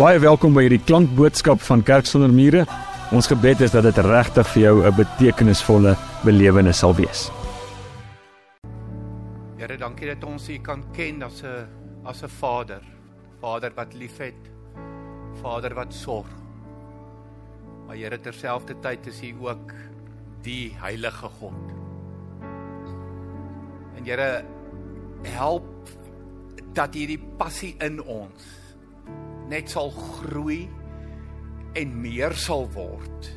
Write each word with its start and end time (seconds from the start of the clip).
Baie 0.00 0.16
welkom 0.16 0.54
by 0.56 0.62
hierdie 0.64 0.80
klankboodskap 0.80 1.60
van 1.60 1.82
Kerk 1.84 2.06
sonder 2.08 2.30
mure. 2.32 2.62
Ons 3.12 3.26
gebed 3.28 3.60
is 3.66 3.74
dat 3.74 3.84
dit 3.84 3.98
regtig 4.00 4.46
vir 4.48 4.62
jou 4.62 4.76
'n 4.88 4.96
betekenisvolle 4.96 5.92
belewenis 6.24 6.78
sal 6.80 6.94
wees. 6.96 7.28
Here, 9.58 9.76
dankie 9.76 10.06
dat 10.08 10.24
ons 10.24 10.48
U 10.48 10.56
kan 10.58 10.84
ken 10.96 11.22
as 11.22 11.42
'n 11.42 11.68
as 12.06 12.22
'n 12.22 12.28
Vader, 12.28 12.80
Vader 13.42 13.72
wat 13.76 13.92
liefhet, 13.92 14.40
Vader 15.42 15.74
wat 15.74 15.92
sorg. 15.92 16.32
Maar 17.86 17.96
Here 17.96 18.20
terselfdertyd 18.20 19.06
is 19.06 19.20
U 19.22 19.34
ook 19.48 19.74
die 20.42 20.72
heilige 20.80 21.28
God. 21.40 21.72
En 23.96 24.04
Here, 24.04 24.44
help 25.22 25.88
dat 26.72 26.94
hierdie 26.94 27.20
passie 27.36 27.74
in 27.78 28.02
ons 28.02 28.59
net 29.50 29.70
sal 29.72 29.90
groei 29.90 30.64
en 31.78 31.94
meer 32.02 32.34
sal 32.38 32.66
word 32.74 33.30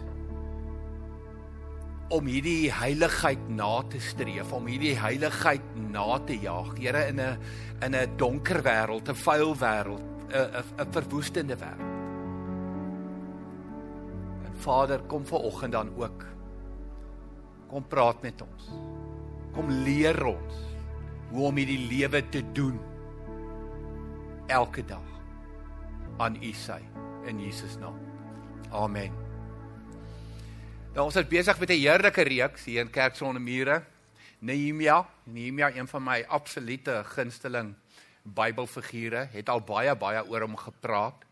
om 2.14 2.28
hierdie 2.30 2.70
heiligheid 2.70 3.42
na 3.58 3.80
te 3.90 3.98
streef, 4.04 4.52
om 4.54 4.68
hierdie 4.70 4.94
heiligheid 5.00 5.64
na 5.90 6.20
te 6.28 6.36
jaag. 6.38 6.76
Here 6.78 7.08
in 7.10 7.20
'n 7.20 7.38
in 7.82 7.96
'n 7.96 8.18
donker 8.18 8.62
wêreld, 8.62 9.10
'n 9.10 9.16
vuil 9.16 9.56
wêreld, 9.56 10.04
'n 10.30 10.64
'n 10.78 10.92
verwoestende 10.92 11.56
wêreld. 11.56 11.94
En 14.46 14.54
Vader, 14.56 15.00
kom 15.08 15.26
vanoggend 15.26 15.72
dan 15.72 15.90
ook. 15.98 16.26
Kom 17.68 17.88
praat 17.88 18.22
met 18.22 18.42
ons. 18.42 18.70
Kom 19.54 19.70
leer 19.70 20.26
ons 20.26 20.54
hoe 21.32 21.48
om 21.48 21.56
hierdie 21.56 21.88
lewe 21.88 22.30
te 22.30 22.44
doen 22.54 22.80
elke 24.48 24.86
dag 24.86 25.13
aan 26.18 26.38
U 26.44 26.54
sy 26.54 26.80
in 27.26 27.40
Jesus 27.40 27.78
naam. 27.82 27.98
Amen. 28.72 29.14
Nou 30.94 31.08
ons 31.08 31.16
is 31.18 31.28
besig 31.28 31.60
met 31.60 31.70
'n 31.70 31.80
heerlike 31.80 32.22
reeks 32.22 32.66
hier 32.66 32.82
in 32.82 32.90
Kerk 32.90 33.16
sonder 33.16 33.42
mure. 33.42 33.84
Nehemia, 34.40 35.10
Nehemia 35.24 35.72
een 35.76 35.88
van 35.88 36.04
my 36.04 36.26
absolute 36.28 37.04
gunsteling 37.06 37.76
Bybelfigure, 38.24 39.28
het 39.32 39.50
al 39.50 39.62
baie 39.62 39.96
baie 39.96 40.24
oor 40.28 40.42
hom 40.42 40.56
gepraat. 40.56 41.26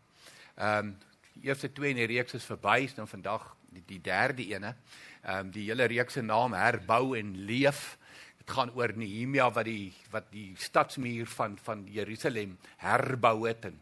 Ehm 0.56 0.78
um, 0.78 0.98
die 1.32 1.48
eerste 1.48 1.72
twee 1.72 1.90
in 1.90 1.96
die 1.96 2.06
reeks 2.06 2.34
is 2.34 2.44
verby, 2.44 2.90
nou 2.96 3.06
vandag 3.08 3.56
die, 3.70 3.82
die 3.86 4.00
derde 4.00 4.44
ene. 4.46 4.74
Ehm 5.22 5.38
um, 5.38 5.50
die 5.50 5.68
hele 5.68 5.84
reeks 5.84 6.12
se 6.12 6.22
naam 6.22 6.52
herbou 6.52 7.18
en 7.18 7.36
leef. 7.36 7.98
Dit 8.38 8.50
gaan 8.50 8.72
oor 8.74 8.92
Nehemia 8.96 9.50
wat 9.50 9.64
die 9.64 9.92
wat 10.10 10.30
die 10.30 10.52
stadsmuur 10.56 11.26
van 11.26 11.58
van 11.62 11.86
Jerusalem 11.86 12.58
herbou 12.76 13.48
het 13.48 13.64
en 13.64 13.80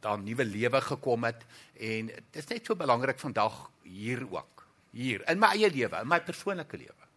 daar 0.00 0.18
nuwe 0.18 0.44
lewe 0.44 0.80
gekom 0.80 1.24
het 1.24 1.46
en 1.78 2.06
dit 2.06 2.42
is 2.42 2.46
net 2.46 2.66
so 2.66 2.76
belangrik 2.76 3.18
vandag 3.18 3.70
hier 3.82 4.22
ook. 4.30 4.66
Hier 4.90 5.24
in 5.30 5.38
my 5.38 5.52
eie 5.56 5.70
lewe 5.70 6.00
in 6.02 6.08
my 6.08 6.20
persoonlike 6.20 6.76
lewe. 6.76 7.10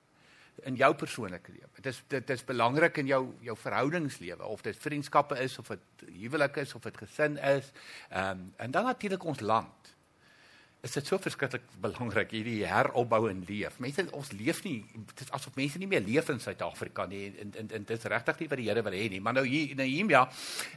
In 0.67 0.75
jou 0.75 0.91
persoonlike 0.95 1.51
lewe. 1.51 1.69
Dit 1.79 1.85
is 1.93 2.01
dit 2.07 2.29
is 2.29 2.43
belangrik 2.43 2.97
in 2.97 3.07
jou 3.07 3.21
jou 3.45 3.55
verhoudingslewe 3.57 4.45
of 4.45 4.61
dit 4.61 4.77
vriendskappe 4.77 5.37
is 5.39 5.57
of 5.59 5.67
dit 5.67 6.09
huwelik 6.21 6.59
is 6.63 6.75
of 6.75 6.83
dit 6.83 6.97
gesin 6.97 7.37
is. 7.37 7.71
Um, 8.11 8.53
en 8.57 8.71
dan 8.71 8.85
natuurlik 8.85 9.23
ons 9.23 9.39
land 9.39 9.95
is 10.79 10.93
dit 10.95 11.09
so 11.09 11.19
verskriklik 11.19 11.65
belangrik 11.83 12.29
hierdie 12.31 12.61
heropbou 12.63 13.25
en 13.27 13.41
leef. 13.49 13.75
Mense 13.83 14.05
ons 14.15 14.29
leef 14.39 14.61
nie 14.63 14.77
dit 14.95 15.23
is 15.25 15.31
asof 15.35 15.57
mense 15.59 15.79
nie 15.81 15.89
meer 15.91 16.05
leef 16.05 16.29
in 16.31 16.39
Suid-Afrika 16.39 17.03
nie 17.09 17.25
en 17.43 17.51
en 17.59 17.73
en 17.75 17.87
dit 17.89 17.95
is 17.97 18.07
regtig 18.13 18.39
nie 18.39 18.47
wat 18.47 18.61
die 18.61 18.67
Here 18.69 18.83
wil 18.85 18.95
hê 18.95 19.09
nie. 19.11 19.19
Maar 19.19 19.35
nou 19.41 19.43
hier 19.43 19.73
in 19.73 19.81
Nehemia 19.81 20.21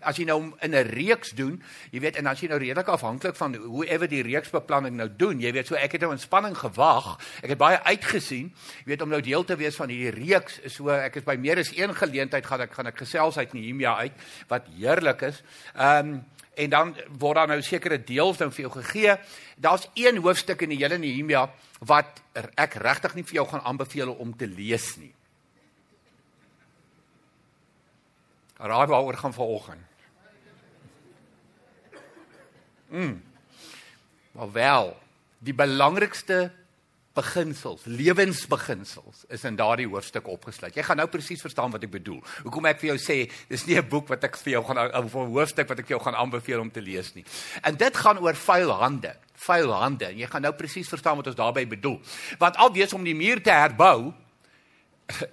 as 0.01 0.19
jy 0.19 0.27
nou 0.27 0.41
in 0.59 0.75
'n 0.75 0.91
reeks 0.91 1.31
doen, 1.39 1.63
jy 1.93 2.01
weet 2.01 2.19
en 2.19 2.27
as 2.27 2.41
jy 2.41 2.49
nou 2.49 2.59
redelik 2.59 2.89
afhanklik 2.89 3.37
van 3.37 3.55
hoe 3.55 3.87
ewe 3.87 4.09
die 4.09 4.23
reeksbeplanning 4.23 4.97
nou 4.97 5.09
doen, 5.09 5.41
jy 5.41 5.53
weet 5.53 5.67
so 5.67 5.75
ek 5.77 5.93
het 5.93 6.01
nou 6.01 6.13
in 6.13 6.19
spanning 6.19 6.57
gewag. 6.57 7.19
Ek 7.43 7.51
het 7.51 7.59
baie 7.59 7.79
uitgesien, 7.83 8.53
jy 8.85 8.87
weet 8.87 9.03
om 9.03 9.09
nou 9.09 9.21
deel 9.21 9.45
te 9.45 9.57
wees 9.57 9.77
van 9.77 9.89
hierdie 9.89 10.27
reeks. 10.27 10.61
So 10.67 10.89
ek 10.89 11.17
is 11.17 11.25
by 11.25 11.37
meer 11.37 11.59
as 11.59 11.71
een 11.77 11.95
geleentheid 11.95 12.47
gaan 12.47 12.61
ek 12.61 12.73
gaan 12.73 12.87
ek 12.87 12.99
gesels 12.99 13.39
uit 13.39 13.53
Nehemia 13.53 13.97
uit 13.97 14.13
wat 14.49 14.67
heerlik 14.67 15.23
is. 15.23 15.43
Ehm 15.75 16.09
um, 16.09 16.25
en 16.55 16.71
dan 16.71 16.93
word 17.19 17.37
daar 17.41 17.49
nou 17.49 17.63
sekere 17.65 17.99
deels 18.05 18.39
nou 18.39 18.51
vir 18.53 18.67
jou 18.67 18.73
gegee. 18.75 19.17
Daar's 19.57 19.89
een 19.95 20.21
hoofstuk 20.23 20.63
in 20.63 20.75
die 20.75 20.81
hele 20.83 20.99
Nehemia 20.99 21.47
wat 21.81 22.23
ek 22.55 22.77
regtig 22.83 23.15
nie 23.15 23.25
vir 23.25 23.41
jou 23.41 23.47
gaan 23.49 23.65
aanbeveel 23.65 24.13
om 24.13 24.37
te 24.37 24.47
lees 24.47 24.95
nie. 25.01 25.13
Raai 28.63 28.87
waaroor 28.87 29.17
gaan 29.19 29.35
vanoggend. 29.35 29.89
Mm. 32.93 33.23
Maar 34.33 34.53
wel, 34.53 34.97
die 35.39 35.55
belangrikste 35.55 36.53
beginsels, 37.15 37.85
lewensbeginsels 37.85 39.25
is 39.29 39.45
in 39.45 39.57
daardie 39.59 39.89
hoofstuk 39.89 40.29
opgesluit. 40.33 40.77
Jy 40.77 40.85
gaan 40.87 41.01
nou 41.03 41.09
presies 41.13 41.43
verstaan 41.45 41.73
wat 41.75 41.85
ek 41.85 41.93
bedoel. 41.93 42.23
Hoekom 42.47 42.69
ek 42.71 42.81
vir 42.81 42.93
jou 42.93 42.99
sê, 43.03 43.19
dis 43.51 43.67
nie 43.67 43.77
'n 43.77 43.89
boek 43.89 44.09
wat 44.09 44.25
ek 44.25 44.37
vir 44.37 44.53
jou 44.53 44.65
gaan 44.65 44.79
of 44.79 45.15
'n 45.15 45.33
hoofstuk 45.33 45.69
wat 45.69 45.79
ek 45.79 45.89
jou 45.89 46.01
gaan 46.01 46.15
aanbeveel 46.15 46.61
om 46.61 46.71
te 46.71 46.81
lees 46.81 47.15
nie. 47.15 47.25
En 47.63 47.77
dit 47.77 47.97
gaan 47.97 48.19
oor 48.19 48.35
vuil 48.35 48.71
hande, 48.71 49.17
vuil 49.35 49.73
hande. 49.73 50.07
En 50.07 50.19
jy 50.19 50.27
gaan 50.27 50.43
nou 50.43 50.53
presies 50.53 50.89
verstaan 50.89 51.17
wat 51.17 51.27
ons 51.27 51.37
daarmee 51.37 51.67
bedoel. 51.67 52.01
Want 52.39 52.57
alwees 52.57 52.93
om 52.93 53.05
die 53.05 53.15
muur 53.15 53.43
te 53.43 53.51
herbou 53.51 54.13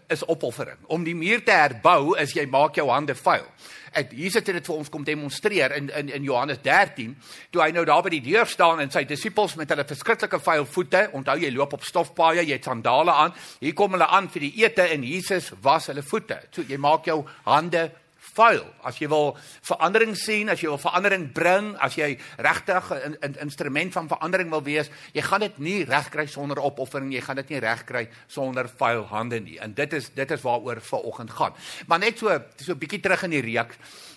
is 0.08 0.28
opoffering. 0.28 0.78
Om 0.88 1.04
die 1.04 1.16
muur 1.16 1.44
te 1.44 1.52
herbou 1.52 2.18
is 2.18 2.34
jy 2.34 2.46
maak 2.46 2.76
jou 2.76 2.90
hande 2.90 3.16
vuil. 3.16 3.46
En 3.94 4.08
Jesus 4.12 4.42
het 4.42 4.46
dit 4.46 4.66
vir 4.66 4.76
ons 4.76 4.90
kom 4.90 5.04
demonstreer 5.04 5.76
in 5.78 5.90
in 5.90 6.10
in 6.10 6.24
Johannes 6.24 6.62
13, 6.64 7.16
toe 7.52 7.62
hy 7.64 7.72
nou 7.72 7.86
daar 7.86 8.04
by 8.04 8.10
die 8.10 8.24
deur 8.32 8.48
staan 8.48 8.80
en 8.80 8.92
sy 8.92 9.04
disippels 9.10 9.56
met 9.56 9.70
hulle 9.70 9.86
verskriklike 9.88 10.40
vuil 10.40 10.66
voete, 10.66 11.10
onthou 11.14 11.38
jy 11.40 11.52
loop 11.56 11.74
op 11.74 11.84
stofpaaie, 11.84 12.44
jy 12.44 12.58
het 12.58 12.70
sandale 12.70 13.12
aan. 13.12 13.34
Hier 13.60 13.74
kom 13.74 13.98
hulle 13.98 14.08
aan 14.08 14.30
vir 14.30 14.48
die 14.48 14.54
ete 14.64 14.88
en 14.94 15.04
Jesus 15.04 15.52
was 15.62 15.90
hulle 15.92 16.04
voete. 16.06 16.42
So 16.52 16.66
jy 16.68 16.78
maak 16.78 17.06
jou 17.10 17.24
hande 17.46 17.90
vuil. 18.34 18.66
As 18.84 19.00
jy 19.00 19.08
wil 19.12 19.38
verandering 19.68 20.16
sien, 20.18 20.50
as 20.50 20.62
jy 20.62 20.70
wil 20.72 20.82
verandering 20.82 21.28
bring, 21.34 21.72
as 21.84 21.96
jy 21.96 22.18
regtig 22.38 22.92
'n 22.92 23.02
in, 23.06 23.18
in, 23.22 23.36
instrument 23.46 23.94
van 23.94 24.08
verandering 24.08 24.50
wil 24.50 24.64
wees, 24.64 24.90
jy 25.14 25.22
gaan 25.22 25.40
dit 25.40 25.58
nie 25.60 25.86
regkry 25.86 26.26
sonder 26.28 26.60
opoffering, 26.60 27.12
jy 27.14 27.22
gaan 27.22 27.36
dit 27.36 27.50
nie 27.50 27.60
regkry 27.60 28.10
sonder 28.28 28.68
vuil 28.68 29.04
hande 29.08 29.40
nie. 29.40 29.60
En 29.60 29.74
dit 29.74 29.94
is 29.94 30.10
dit 30.14 30.32
is 30.32 30.42
waaroor 30.42 30.82
vanoggend 30.82 31.32
gaan. 31.32 31.54
Maar 31.88 32.00
net 32.00 32.18
so 32.18 32.28
so 32.58 32.74
'n 32.74 32.80
bietjie 32.80 33.02
terug 33.02 33.24
in 33.24 33.32
die 33.32 33.42
reeks. 33.42 33.76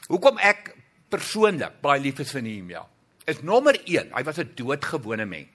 Hoekom 0.08 0.38
ek 0.38 0.74
persoonlik 1.08 1.80
baie 1.80 2.00
lief 2.00 2.18
is 2.18 2.30
vir 2.30 2.42
Nehemia? 2.42 2.86
Is 3.26 3.42
nommer 3.42 3.74
1, 3.84 4.10
hy 4.12 4.22
was 4.24 4.38
'n 4.38 4.52
doodgewone 4.54 5.26
mens. 5.26 5.48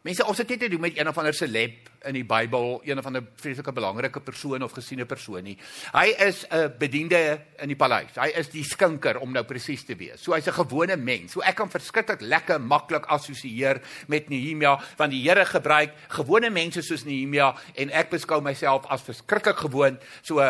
Mense, 0.00 0.24
ons 0.24 0.38
het 0.40 0.48
net 0.48 0.62
te 0.62 0.68
doen 0.72 0.80
met 0.80 0.96
een 0.96 1.08
of 1.10 1.18
ander 1.20 1.34
celeb 1.36 1.90
in 2.08 2.16
die 2.16 2.24
Bybel, 2.24 2.78
een 2.88 2.98
of 2.98 3.04
ander 3.04 3.20
vreeslike 3.36 3.72
belangrike 3.76 4.22
persoon 4.24 4.62
of 4.64 4.72
gesiene 4.72 5.04
persoon 5.04 5.44
nie. 5.44 5.58
Hy 5.92 6.14
is 6.24 6.46
'n 6.48 6.72
bediende 6.78 7.40
in 7.60 7.68
die 7.68 7.76
paleis. 7.76 8.16
Hy 8.16 8.32
is 8.32 8.48
die 8.48 8.64
skinker 8.64 9.18
om 9.20 9.32
nou 9.32 9.44
presies 9.44 9.84
te 9.84 9.94
wees. 9.94 10.22
So 10.22 10.32
hy's 10.32 10.46
'n 10.48 10.52
gewone 10.52 10.96
mens. 10.96 11.32
So 11.32 11.40
ek 11.40 11.56
kan 11.56 11.68
verskriklik 11.68 12.20
lekker 12.20 12.60
maklik 12.60 13.04
assosieer 13.06 13.82
met 14.08 14.28
Nehemia 14.28 14.80
want 14.96 15.10
die 15.10 15.28
Here 15.28 15.44
gebruik 15.44 15.92
gewone 16.08 16.50
mense 16.50 16.82
soos 16.82 17.04
Nehemia 17.04 17.54
en 17.74 17.90
ek 17.90 18.10
beskou 18.10 18.40
myself 18.40 18.86
as 18.86 19.02
verskriklik 19.02 19.56
gewoon. 19.56 19.98
So 20.22 20.40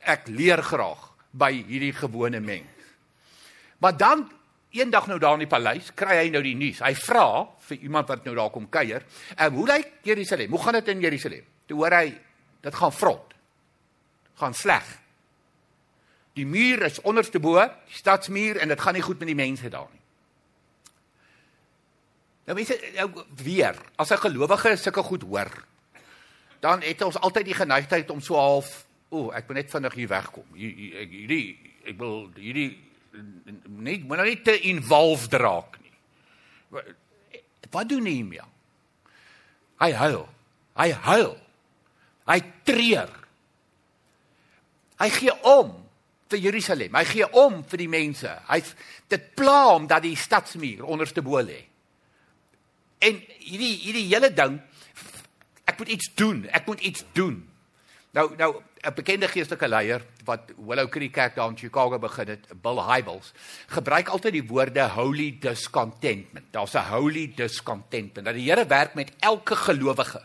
ek 0.00 0.26
leer 0.26 0.62
graag 0.62 1.12
by 1.30 1.52
hierdie 1.52 1.92
gewone 1.92 2.40
mens. 2.40 2.64
Maar 3.78 3.96
dan 3.96 4.30
eendag 4.74 5.06
nou 5.06 5.18
daar 5.22 5.38
in 5.38 5.44
die 5.44 5.50
paleis, 5.50 5.92
kry 5.96 6.16
hy 6.22 6.28
nou 6.34 6.42
die 6.44 6.56
nuus. 6.58 6.82
Hy 6.84 6.92
vra 6.98 7.26
vir 7.68 7.86
iemand 7.86 8.10
wat 8.10 8.24
nou 8.26 8.34
daar 8.36 8.50
kom 8.50 8.68
kuier, 8.68 9.04
"En 9.36 9.52
hoe 9.52 9.66
lyk 9.66 9.92
Jerusalem? 10.02 10.50
Hoe 10.50 10.62
gaan 10.62 10.72
dit 10.72 10.88
in 10.88 11.00
Jerusalem?" 11.00 11.44
Toe 11.66 11.76
hoor 11.76 11.90
hy, 11.90 12.18
"Dit 12.60 12.74
gaan 12.74 12.92
vrot. 12.92 13.34
Gaan 14.34 14.54
sleg. 14.54 15.00
Die 16.32 16.46
muur 16.46 16.82
is 16.82 17.00
onderste 17.00 17.40
bo, 17.40 17.54
die 17.86 17.94
stadsmuur 17.94 18.56
en 18.56 18.68
dit 18.68 18.80
gaan 18.80 18.94
nie 18.94 19.02
goed 19.02 19.18
met 19.18 19.28
die 19.28 19.34
mense 19.34 19.68
daar 19.68 19.88
nie." 19.92 20.00
Nou 22.44 22.56
mense, 22.56 22.80
nou 22.94 23.24
weer, 23.42 23.74
as 23.96 24.10
'n 24.10 24.18
gelowige 24.18 24.76
sulke 24.76 25.02
goed 25.02 25.22
hoor, 25.22 25.64
dan 26.60 26.82
het 26.82 27.02
ons 27.02 27.18
altyd 27.18 27.44
die 27.44 27.54
geneigtheid 27.54 28.10
om 28.10 28.20
so 28.20 28.34
half, 28.34 28.86
o, 29.08 29.30
ek 29.30 29.46
moet 29.48 29.56
net 29.56 29.70
vinnig 29.70 29.94
hier 29.94 30.08
wegkom. 30.08 30.44
Hierdie 30.54 31.58
ek 31.84 31.98
wil 31.98 32.30
hierdie 32.36 32.78
net 33.84 34.04
moet 34.04 34.20
nou 34.20 34.26
nie 34.28 34.40
te 34.44 34.56
involved 34.70 35.34
raak 35.40 35.78
nie. 35.82 35.94
Wat 37.74 37.88
doen 37.90 38.04
Nehemia? 38.06 38.46
Hy 39.82 39.90
huil. 39.98 40.24
Hy 40.78 40.90
huil. 41.06 41.32
Hy 42.30 42.38
treur. 42.66 43.10
Hy 45.02 45.08
gee 45.12 45.34
om 45.50 45.72
vir 46.32 46.42
Jerusalem. 46.46 46.94
Hy 46.96 47.04
gee 47.08 47.28
om 47.40 47.60
vir 47.68 47.82
die 47.84 47.90
mense. 47.90 48.30
Hy 48.48 48.60
dit 49.12 49.30
pla 49.36 49.58
hom 49.74 49.88
dat 49.90 50.04
die 50.06 50.16
stadsmuur 50.18 50.86
onderste 50.86 51.22
bo 51.24 51.42
lê. 51.42 51.60
En 53.04 53.18
hierdie 53.44 53.74
hierdie 53.82 54.06
hele 54.08 54.30
ding 54.34 54.60
ek 55.68 55.80
moet 55.80 55.90
iets 55.96 56.10
doen. 56.16 56.44
Ek 56.54 56.68
moet 56.68 56.80
iets 56.86 57.04
doen. 57.16 57.40
Nou 58.14 58.30
nou 58.38 58.52
'n 58.84 58.94
bekende 58.94 59.28
geestelike 59.28 59.68
leier 59.68 60.02
wat 60.24 60.52
Willow 60.56 60.88
Creek 60.88 61.12
Kerk 61.12 61.34
daar 61.34 61.48
in 61.48 61.58
Chicago 61.58 61.98
begin 61.98 62.28
het, 62.28 62.46
Bill 62.62 62.80
Hybels, 62.84 63.32
gebruik 63.66 64.08
altyd 64.08 64.32
die 64.32 64.46
woorde 64.46 64.88
holy 64.88 65.36
discontentment. 65.40 66.52
Daar's 66.52 66.74
'n 66.74 66.92
holy 66.92 67.32
discontentment. 67.34 68.26
Dat 68.26 68.34
die 68.34 68.50
Here 68.50 68.66
werk 68.66 68.94
met 68.94 69.12
elke 69.20 69.56
gelowige. 69.56 70.22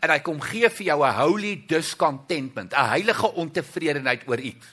En 0.00 0.10
hy 0.10 0.18
kom 0.20 0.40
gee 0.40 0.70
vir 0.70 0.86
jou 0.86 1.04
'n 1.04 1.14
holy 1.14 1.64
discontentment, 1.66 2.72
'n 2.72 2.88
heilige 2.88 3.32
ontevredenheid 3.32 4.22
oor 4.26 4.38
iets. 4.38 4.66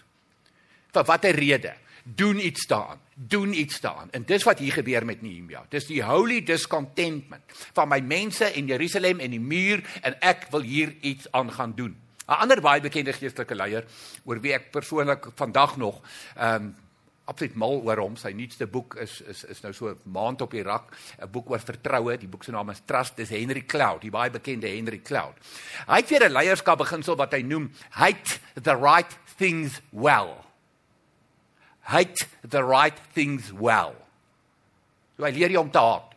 Vir 0.91 1.03
watter 1.03 1.35
rede? 1.35 1.73
Doen 2.03 2.45
iets 2.45 2.67
daaraan. 2.67 2.99
Doen 3.15 3.53
iets 3.53 3.79
daaraan. 3.79 4.11
En 4.11 4.25
dis 4.25 4.43
wat 4.43 4.59
hier 4.59 4.73
gebeur 4.73 5.05
met 5.05 5.21
Nehemia. 5.21 5.65
Dis 5.69 5.85
die 5.85 6.03
holy 6.03 6.43
discontentment 6.43 7.43
van 7.73 7.87
my 7.87 7.99
mense 7.99 8.53
in 8.53 8.65
Jerusalem 8.65 9.19
en 9.19 9.31
die 9.31 9.39
muur 9.39 9.81
en 10.01 10.19
ek 10.19 10.47
wil 10.51 10.61
hier 10.61 10.95
iets 11.01 11.31
aan 11.31 11.51
gaan 11.51 11.73
doen. 11.75 12.04
'n 12.27 12.41
ander 12.41 12.61
baie 12.61 12.81
bekende 12.81 13.13
geestelike 13.13 13.55
leier 13.55 13.85
oor 14.25 14.41
wie 14.41 14.53
ek 14.53 14.71
persoonlik 14.71 15.27
vandag 15.35 15.77
nog 15.77 16.01
ehm 16.35 16.55
um, 16.55 16.75
absoluut 17.25 17.55
mal 17.57 17.79
oor 17.81 18.01
hom. 18.03 18.15
Sy 18.17 18.31
nuutste 18.37 18.67
boek 18.69 18.97
is 19.01 19.19
is 19.21 19.43
is 19.49 19.61
nou 19.63 19.73
so 19.73 19.89
'n 19.89 19.97
maand 20.05 20.41
op 20.41 20.51
die 20.51 20.63
rak, 20.63 20.95
'n 21.21 21.31
boek 21.31 21.49
oor 21.49 21.59
vertroue. 21.59 22.17
Die 22.17 22.27
boek 22.27 22.43
se 22.43 22.51
naam 22.51 22.69
is 22.69 22.81
Trust. 22.85 23.15
Dis 23.15 23.29
Henry 23.29 23.65
Cloud, 23.65 24.01
die 24.01 24.11
baie 24.11 24.29
bekende 24.29 24.67
Henry 24.67 24.99
Cloud. 24.99 25.33
Hy 25.87 25.95
het 25.95 26.09
weer 26.09 26.29
'n 26.29 26.31
leierskap 26.31 26.77
beginsel 26.77 27.15
wat 27.15 27.33
hy 27.33 27.41
noem 27.41 27.71
hate 27.89 28.39
the 28.61 28.75
right 28.75 29.17
things 29.37 29.81
well. 29.91 30.45
Hate 31.79 32.27
the 32.47 32.63
right 32.63 32.99
things 33.13 33.51
well. 33.51 33.95
So 35.17 35.23
hy 35.23 35.31
leer 35.31 35.49
jy 35.49 35.57
om 35.57 35.71
te 35.71 35.79
haat. 35.79 36.13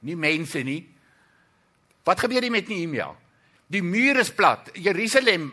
Nie 0.00 0.16
mense 0.16 0.62
nie. 0.62 0.88
Wat 2.04 2.20
gebeur 2.20 2.42
hier 2.42 2.50
met 2.50 2.68
Nehemia? 2.68 3.14
Die 3.72 3.82
muur 3.82 4.20
is 4.22 4.30
plat. 4.30 4.70
Jerusalem 4.78 5.50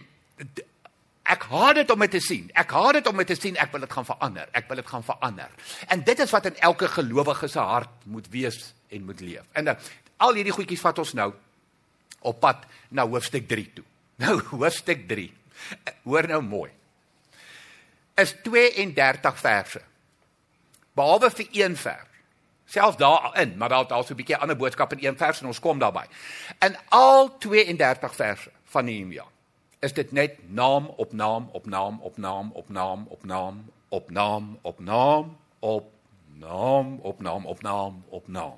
ek 1.24 1.46
haat 1.50 1.80
dit 1.80 1.92
om 1.94 2.04
dit 2.04 2.14
te 2.18 2.22
sien. 2.22 2.50
Ek 2.60 2.74
haat 2.76 3.00
dit 3.00 3.08
om 3.10 3.22
dit 3.22 3.32
te 3.32 3.38
sien. 3.40 3.58
Ek 3.62 3.72
wil 3.74 3.86
dit 3.86 3.96
gaan 3.96 4.08
verander. 4.08 4.50
Ek 4.54 4.68
wil 4.70 4.82
dit 4.82 4.92
gaan 4.92 5.06
verander. 5.06 5.54
En 5.94 6.04
dit 6.06 6.20
is 6.20 6.34
wat 6.36 6.50
in 6.52 6.60
elke 6.70 6.90
gelowige 6.92 7.50
se 7.50 7.64
hart 7.64 8.06
moet 8.06 8.28
wees 8.34 8.60
en 8.94 9.08
moet 9.08 9.24
leef. 9.24 9.48
En 9.58 9.72
dan 9.72 9.90
al 10.24 10.38
hierdie 10.38 10.54
goedjies 10.56 10.84
vat 10.84 11.00
ons 11.02 11.16
nou 11.18 11.32
op 12.24 12.40
pad 12.40 12.68
na 12.90 13.08
hoofstuk 13.08 13.50
3 13.50 13.68
toe. 13.80 13.88
Nou 14.24 14.38
hoofstuk 14.52 15.08
3. 15.10 15.26
Hoor 16.06 16.28
nou 16.30 16.40
mooi. 16.46 16.70
Is 18.22 18.36
32 18.46 19.40
verse. 19.42 19.82
Behalwe 20.94 21.32
vir 21.34 21.50
een 21.58 21.76
vers 21.82 22.13
selfs 22.74 22.98
daarin, 22.98 23.58
maar 23.58 23.70
daar 23.70 23.88
daar's 23.88 24.10
'n 24.10 24.16
bietjie 24.16 24.38
ander 24.38 24.58
boodskap 24.58 24.94
in 24.94 25.08
een 25.08 25.18
vers 25.18 25.42
en 25.42 25.48
ons 25.48 25.60
kom 25.60 25.80
daarby. 25.80 26.06
In 26.60 26.76
al 26.90 27.38
32 27.38 28.16
verse 28.16 28.52
van 28.64 28.86
Nehemia 28.86 29.26
is 29.80 29.94
dit 29.94 30.12
net 30.12 30.32
naam 30.50 30.86
op 30.96 31.14
naam 31.14 31.50
op 31.52 31.66
naam 31.66 32.00
op 32.02 32.18
naam 32.18 32.52
op 32.54 32.70
naam 32.70 33.06
op 33.10 33.24
naam 33.24 33.70
op 33.90 34.10
naam 34.10 34.58
op 34.62 34.80
naam 34.80 35.38
op 35.60 35.86
naam 36.40 37.00
op 37.02 37.22
naam 37.22 37.46
op 37.46 37.62
naam 37.62 38.04
op 38.10 38.28
naam. 38.28 38.58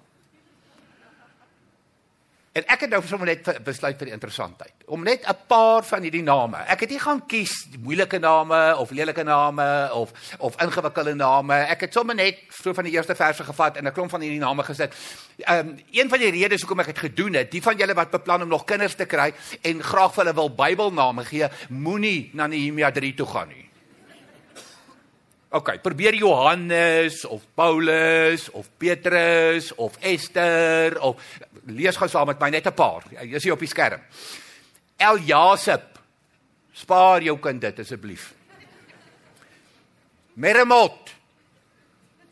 En 2.55 2.63
ek 2.71 2.85
het 2.85 2.91
nou 2.93 3.01
sommer 3.03 3.27
net 3.27 3.47
besluit 3.67 3.97
vir 3.99 4.07
die 4.07 4.13
interessantheid 4.15 4.85
om 4.87 5.01
net 5.03 5.25
'n 5.27 5.35
paar 5.47 5.83
van 5.83 6.01
hierdie 6.01 6.23
name. 6.23 6.57
Ek 6.71 6.79
het 6.79 6.89
nie 6.89 6.99
gaan 6.99 7.25
kies 7.25 7.67
moeilike 7.79 8.19
name 8.19 8.77
of 8.77 8.91
lelike 8.91 9.23
name 9.23 9.89
of 9.91 10.11
of 10.39 10.61
ingewikkelde 10.61 11.15
name. 11.15 11.53
Ek 11.53 11.81
het 11.81 11.93
sommer 11.93 12.15
net 12.15 12.39
so 12.49 12.73
van 12.73 12.83
die 12.83 12.93
eerste 12.93 13.15
verse 13.15 13.43
gevat 13.43 13.77
en 13.77 13.87
'n 13.87 13.91
klomp 13.91 14.09
van 14.09 14.21
hierdie 14.21 14.39
name 14.39 14.63
gesit. 14.63 14.93
Ehm 15.37 15.67
um, 15.67 15.75
een 15.91 16.09
van 16.09 16.19
die 16.19 16.31
redes 16.31 16.61
hoekom 16.61 16.79
ek 16.79 16.85
dit 16.85 16.99
gedoen 16.99 17.33
het, 17.33 17.51
die 17.51 17.61
van 17.61 17.77
julle 17.77 17.93
wat 17.93 18.11
beplan 18.11 18.41
om 18.41 18.47
nog 18.47 18.63
kinders 18.63 18.95
te 18.95 19.05
kry 19.05 19.33
en 19.61 19.83
graag 19.83 20.13
vir 20.13 20.23
hulle 20.23 20.35
wil 20.35 20.55
Bybelname 20.55 21.25
gee, 21.25 21.49
moenie 21.69 22.29
na 22.33 22.47
Nehemia 22.47 22.91
3 22.91 23.13
toe 23.13 23.27
gaan 23.27 23.47
nie. 23.47 23.64
OK, 25.55 25.79
probeer 25.79 26.17
Johannes 26.19 27.23
of 27.25 27.45
Paulus 27.55 28.49
of 28.51 28.67
Petrus 28.75 29.71
of 29.79 29.95
Ester 30.03 30.99
of 30.99 31.15
lees 31.71 31.95
gou 31.95 32.09
saam 32.11 32.27
met 32.27 32.41
my 32.43 32.49
net 32.51 32.67
'n 32.67 32.75
paar. 32.75 33.07
Jy 33.07 33.35
is 33.35 33.43
hier 33.43 33.53
op 33.53 33.63
die 33.63 33.71
skerm. 33.71 34.01
Eljasep. 34.97 35.99
Spaar 36.73 37.23
jou 37.23 37.39
kind 37.39 37.61
dit 37.61 37.79
asseblief. 37.79 38.33
Meremot. 40.33 41.15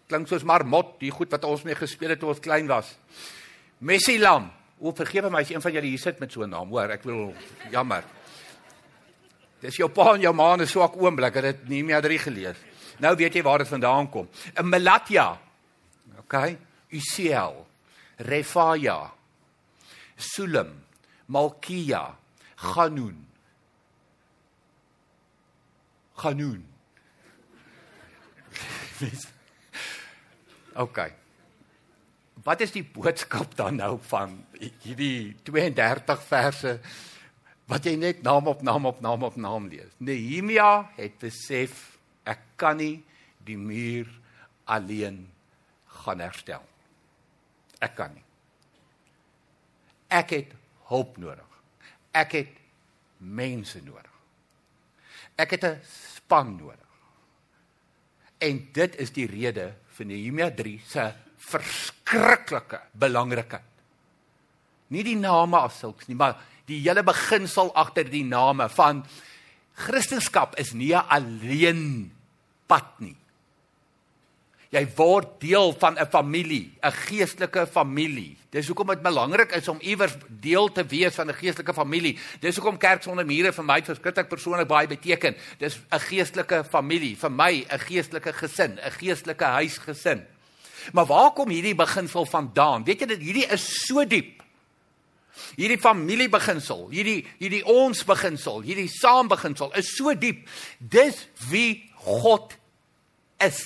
Klink 0.07 0.27
soos 0.27 0.43
marmot, 0.43 0.99
die 0.99 1.11
goed 1.11 1.31
wat 1.31 1.45
ons 1.45 1.63
mee 1.63 1.75
gespeel 1.75 2.09
het 2.09 2.19
toe 2.19 2.29
ons 2.29 2.39
klein 2.39 2.67
was. 2.67 2.97
Messilam. 3.79 4.51
O, 4.79 4.91
vergewe 4.91 5.29
my 5.29 5.39
as 5.39 5.49
een 5.49 5.61
van 5.61 5.71
julle 5.71 5.87
hier 5.87 5.99
sit 5.99 6.19
met 6.19 6.31
so 6.31 6.43
'n 6.43 6.49
naam, 6.49 6.69
hoor, 6.69 6.91
ek 6.91 7.03
wil 7.03 7.33
jammer. 7.71 8.03
Dis 9.61 9.77
jou 9.77 9.89
pa 9.89 10.13
en 10.13 10.21
jou 10.21 10.33
ma 10.33 10.57
'n 10.57 10.67
swak 10.67 10.95
oomblik, 10.97 11.33
het 11.35 11.43
dit 11.43 11.69
nie 11.69 11.83
meer 11.83 12.01
drie 12.01 12.19
gelees. 12.19 12.72
Nou 13.03 13.15
weet 13.19 13.35
jy 13.35 13.44
waar 13.44 13.59
dit 13.59 13.67
vandaan 13.67 14.09
kom. 14.09 14.29
'n 14.55 14.69
Melatja. 14.69 15.39
OK. 16.17 16.55
Usiel. 16.89 17.67
Refaya. 18.15 19.11
Sulam, 20.15 20.71
Malkia, 21.25 22.15
Hanun. 22.55 23.27
Hanun. 26.13 26.63
OK. 30.83 31.00
Wat 32.44 32.61
is 32.61 32.71
die 32.71 32.83
boodskap 32.83 33.55
dan 33.55 33.75
nou 33.79 33.97
van 34.07 34.45
hierdie 34.83 35.35
32 35.47 36.23
verse 36.27 36.79
wat 37.71 37.85
jy 37.88 37.95
net 37.95 38.21
naam 38.21 38.47
op 38.51 38.61
naam 38.61 38.85
op 38.85 39.00
naam 39.01 39.23
op 39.23 39.35
naam 39.35 39.67
lees? 39.71 39.91
Nehemia 39.97 40.91
het 40.95 41.17
besef 41.19 41.92
ek 42.23 42.39
kan 42.55 42.77
nie 42.77 43.03
die 43.43 43.57
muur 43.57 44.07
alleen 44.65 45.23
gaan 46.03 46.23
herstel. 46.23 46.63
Ek 47.83 47.95
kan 47.97 48.13
nie. 48.15 48.23
Ek 50.13 50.29
het 50.35 50.53
hulp 50.91 51.17
nodig. 51.17 51.59
Ek 52.13 52.35
het 52.37 52.59
mense 53.17 53.81
nodig. 53.83 54.11
Ek 55.35 55.51
het 55.51 55.63
'n 55.63 55.81
span 55.83 56.55
nodig. 56.55 56.79
En 58.37 58.69
dit 58.73 58.95
is 58.95 59.11
die 59.11 59.27
rede 59.27 59.73
vir 59.87 60.05
Nehemia 60.05 60.51
3 60.51 60.81
se 60.85 61.13
verskriklike 61.37 62.81
belangrikheid. 62.91 63.61
Nie 64.87 65.03
die 65.03 65.15
name 65.15 65.57
as 65.57 65.79
sulks 65.79 66.07
nie, 66.07 66.15
maar 66.15 66.39
die 66.65 66.79
hele 66.79 67.03
beginsel 67.03 67.73
agter 67.75 68.09
die 68.09 68.23
name 68.23 68.69
van 68.69 69.05
Christendom 69.73 70.49
is 70.55 70.73
nie 70.73 70.93
'n 70.93 71.05
alleen 71.07 72.12
pad 72.67 73.00
nie. 73.00 73.17
Jy 74.74 74.88
word 74.95 75.39
deel 75.39 75.74
van 75.77 76.00
'n 76.00 76.07
familie, 76.09 76.74
'n 76.81 76.91
geestelike 76.91 77.67
familie. 77.67 78.38
Dis 78.50 78.67
hoekom 78.67 78.88
dit 78.88 79.01
belangrik 79.01 79.51
is 79.51 79.67
om 79.67 79.77
iewers 79.81 80.13
deel 80.29 80.71
te 80.71 80.86
wees 80.86 81.15
van 81.15 81.29
'n 81.29 81.33
geestelike 81.33 81.74
familie. 81.74 82.17
Dis 82.39 82.55
hoekom 82.55 82.77
kerk 82.77 83.03
sonder 83.03 83.25
mure 83.25 83.53
vir 83.53 83.63
my 83.63 83.81
verskriklik 83.81 84.29
persoonlik 84.29 84.67
baie 84.67 84.88
beteken. 84.88 85.36
Dis 85.57 85.79
'n 85.91 86.00
geestelike 86.00 86.63
familie, 86.69 87.15
vir 87.17 87.31
my 87.31 87.65
'n 87.69 87.79
geestelike 87.79 88.33
gesin, 88.33 88.79
'n 88.79 88.91
geestelike 88.91 89.45
huisgesin. 89.45 90.25
Maar 90.91 91.05
waar 91.05 91.31
kom 91.31 91.50
hierdie 91.50 91.75
beginsel 91.75 92.25
vandaan? 92.25 92.83
Weet 92.83 93.00
jy 93.00 93.05
dit 93.05 93.21
hierdie 93.21 93.48
is 93.51 93.86
so 93.86 94.05
diep. 94.05 94.42
Hierdie 95.57 95.79
familiebeginsel, 95.81 96.87
hierdie 96.93 97.23
hierdie 97.39 97.63
ons 97.69 98.03
beginsel, 98.05 98.61
hierdie 98.65 98.89
saambeginsel 98.91 99.73
is 99.79 99.89
so 99.97 100.13
diep. 100.13 100.45
Dis 100.77 101.25
wie 101.49 101.83
God 102.05 102.53
is. 103.41 103.61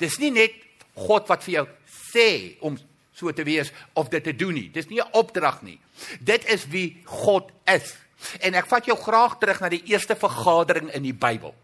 Dis 0.00 0.16
nie 0.22 0.32
net 0.32 0.56
God 0.96 1.28
wat 1.28 1.44
vir 1.44 1.58
jou 1.58 1.66
sê 2.10 2.28
om 2.64 2.78
so 3.16 3.32
te 3.36 3.44
wees 3.44 3.68
of 4.00 4.08
dit 4.12 4.24
te 4.24 4.32
doen 4.36 4.56
nie. 4.56 4.68
Dis 4.72 4.88
nie 4.88 5.00
'n 5.00 5.12
opdrag 5.12 5.62
nie. 5.62 5.78
Dit 6.20 6.44
is 6.48 6.66
wie 6.66 7.02
God 7.04 7.52
is. 7.66 7.96
En 8.40 8.54
ek 8.54 8.66
vat 8.66 8.86
jou 8.86 8.96
graag 8.96 9.38
terug 9.38 9.60
na 9.60 9.68
die 9.68 9.84
eerste 9.84 10.16
vergadering 10.16 10.92
in 10.92 11.02
die 11.02 11.14
Bybel. 11.14 11.54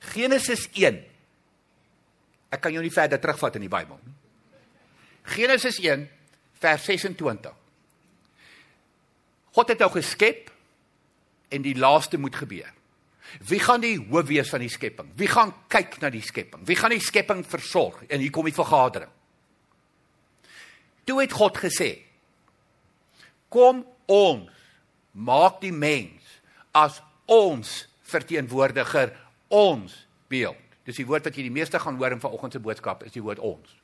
Genesis 0.00 0.68
1. 0.72 1.04
Ek 2.50 2.60
kan 2.60 2.72
jou 2.72 2.82
nie 2.82 2.90
verder 2.90 3.20
terugvat 3.20 3.54
in 3.54 3.60
die 3.60 3.68
Bybel 3.68 3.98
nie. 4.04 4.14
Genesis 5.22 5.78
1 5.78 6.08
vers 6.60 6.84
26. 6.84 7.56
God 9.56 9.72
het 9.72 9.80
jou 9.82 9.90
geskep 9.96 10.50
en 11.50 11.64
die 11.64 11.76
laaste 11.78 12.20
moet 12.20 12.36
gebeur. 12.38 12.70
Wie 13.46 13.60
gaan 13.62 13.82
die 13.82 13.96
hoof 13.98 14.26
wees 14.30 14.50
van 14.50 14.62
die 14.62 14.70
skepping? 14.70 15.10
Wie 15.18 15.28
gaan 15.30 15.52
kyk 15.70 15.98
na 16.02 16.10
die 16.10 16.24
skepping? 16.24 16.64
Wie 16.66 16.76
gaan 16.78 16.94
die 16.94 17.02
skepping 17.02 17.44
versorg? 17.46 18.02
En 18.10 18.22
hier 18.22 18.32
kom 18.34 18.46
die 18.48 18.54
vergadering. 18.54 19.10
Toe 21.06 21.20
het 21.22 21.34
God 21.34 21.58
gesê: 21.58 21.90
Kom 23.50 23.84
ons 24.10 24.50
maak 25.14 25.60
die 25.62 25.74
mens 25.74 26.26
as 26.74 27.00
ons 27.30 27.70
verteenwoordiger, 28.10 29.14
ons 29.48 29.94
beeld. 30.30 30.58
Dis 30.86 30.98
die 30.98 31.06
woord 31.06 31.26
wat 31.26 31.36
jy 31.38 31.46
die 31.46 31.54
meeste 31.54 31.78
gaan 31.82 31.98
hoor 31.98 32.14
in 32.14 32.22
vanoggend 32.22 32.56
se 32.56 32.62
boodskap, 32.62 33.04
is 33.06 33.14
die 33.14 33.22
woord 33.22 33.42
ons. 33.42 33.79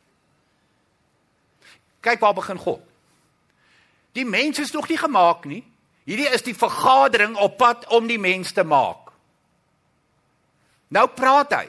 Kyk 2.07 2.23
waar 2.23 2.37
begin 2.37 2.61
God. 2.63 2.83
Die 4.17 4.25
mens 4.25 4.61
is 4.63 4.73
nog 4.73 4.89
nie 4.89 4.99
gemaak 5.01 5.45
nie. 5.45 5.65
Hierdie 6.07 6.31
is 6.31 6.45
die 6.47 6.55
vergadering 6.55 7.35
op 7.43 7.57
pad 7.59 7.87
om 7.93 8.07
die 8.07 8.21
mens 8.21 8.53
te 8.55 8.63
maak. 8.65 9.11
Nou 10.95 11.09
praat 11.11 11.53
hy. 11.57 11.67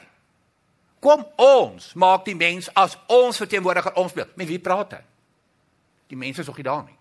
Kom 1.02 1.26
ons 1.42 1.92
maak 1.98 2.26
die 2.26 2.38
mens 2.38 2.70
as 2.78 2.96
ons 3.12 3.40
verteenwoordiger 3.42 3.98
ons 3.98 4.14
beeld. 4.14 4.36
Met 4.38 4.50
wie 4.50 4.62
praat 4.62 4.98
hy? 4.98 5.04
Die 6.14 6.20
mense 6.20 6.42
is 6.42 6.50
nog 6.50 6.58
nie 6.62 6.68
daar 6.68 6.86
nie. 6.86 6.96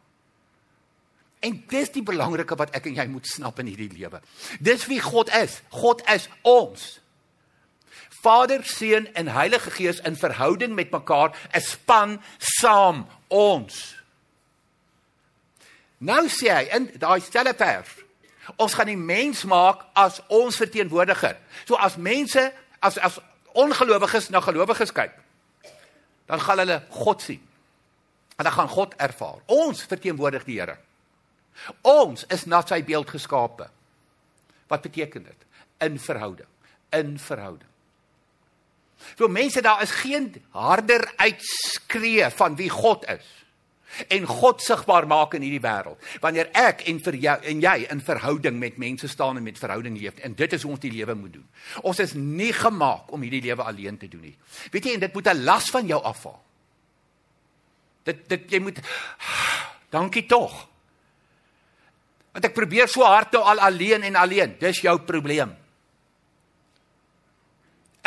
En 1.47 1.59
dis 1.69 1.93
die 1.93 2.03
belangrike 2.03 2.57
wat 2.59 2.73
ek 2.77 2.89
en 2.89 2.97
jy 2.97 3.07
moet 3.13 3.29
snap 3.29 3.61
in 3.61 3.69
hierdie 3.71 3.93
lewe. 3.93 4.21
Dis 4.65 4.87
wie 4.91 5.01
God 5.05 5.31
is. 5.37 5.61
God 5.71 6.03
is 6.13 6.31
ons. 6.43 6.97
Vader, 8.23 8.65
Seun 8.65 9.07
en 9.15 9.29
Heilige 9.29 9.71
Gees 9.71 10.01
in 10.01 10.17
verhouding 10.17 10.75
met 10.75 10.91
mekaar, 10.91 11.37
'n 11.53 11.61
span 11.61 12.23
saam 12.39 13.07
ons. 13.29 13.97
Nou 15.99 16.29
sê 16.29 16.51
hy 16.53 16.69
in 16.77 16.91
daai 16.99 17.21
stelle 17.21 17.55
vers, 17.55 17.89
ons 18.57 18.75
gaan 18.75 18.87
die 18.87 18.97
mens 18.97 19.45
maak 19.45 19.87
as 19.95 20.21
ons 20.29 20.57
verteenwoordiger. 20.57 21.37
So 21.65 21.75
as 21.75 21.97
mense 21.97 22.53
as 22.81 22.99
as 22.99 23.19
ongelowiges 23.53 24.29
na 24.29 24.41
gelowiges 24.41 24.93
kyk, 24.93 25.13
dan 26.27 26.41
gaan 26.41 26.59
hulle 26.59 26.83
God 26.91 27.23
sien. 27.23 27.41
Hulle 28.37 28.51
gaan 28.51 28.69
God 28.69 28.95
ervaar. 29.01 29.41
Ons 29.47 29.87
verteenwoordig 29.89 30.45
die 30.45 30.59
Here. 30.61 30.77
Ons 31.83 32.27
is 32.29 32.45
na 32.45 32.61
sy 32.67 32.83
beeld 32.85 33.09
geskape. 33.09 33.71
Wat 34.69 34.83
beteken 34.83 35.25
dit? 35.25 35.47
In 35.81 35.99
verhouding. 35.99 36.49
In 36.93 37.17
verhouding. 37.19 37.71
So 39.17 39.29
mense 39.29 39.63
daar 39.63 39.83
is 39.83 39.91
geen 39.91 40.35
harder 40.51 41.13
uitskree 41.17 42.31
van 42.31 42.57
wie 42.57 42.71
God 42.71 43.05
is 43.09 43.25
en 44.13 44.27
God 44.29 44.61
sigbaar 44.61 45.07
maak 45.09 45.35
in 45.39 45.45
hierdie 45.47 45.63
wêreld. 45.63 46.01
Wanneer 46.21 46.51
ek 46.59 46.83
en 46.91 46.99
vir 47.01 47.17
jou 47.23 47.37
en 47.53 47.63
jy 47.65 47.77
in 47.93 48.03
verhouding 48.05 48.59
met 48.61 48.77
mense 48.83 49.09
staan 49.09 49.41
en 49.41 49.47
met 49.47 49.59
verhouding 49.59 49.97
leef 49.97 50.21
en 50.27 50.37
dit 50.37 50.53
is 50.53 50.67
hoe 50.67 50.75
ons 50.75 50.83
die 50.83 50.93
lewe 50.93 51.17
moet 51.17 51.37
doen. 51.39 51.47
Ons 51.87 52.03
is 52.05 52.13
nie 52.19 52.53
gemaak 52.57 53.13
om 53.15 53.25
hierdie 53.25 53.45
lewe 53.47 53.65
alleen 53.65 53.97
te 54.01 54.11
doen 54.13 54.27
nie. 54.29 54.35
Weet 54.75 54.89
jy 54.89 54.97
en 54.99 55.05
dit 55.07 55.15
moet 55.15 55.29
'n 55.33 55.45
las 55.45 55.71
van 55.73 55.87
jou 55.87 56.03
afval. 56.03 56.41
Dit 58.05 58.29
dit 58.29 58.51
jy 58.51 58.61
moet 58.61 58.81
dankie 59.91 60.27
tog. 60.27 60.69
Want 62.33 62.45
ek 62.45 62.55
probeer 62.55 62.89
so 62.89 63.03
hard 63.03 63.33
nou 63.33 63.43
al 63.43 63.59
alleen 63.59 64.03
en 64.03 64.17
alleen. 64.17 64.57
Dis 64.59 64.81
jou 64.81 64.99
probleem 65.01 65.57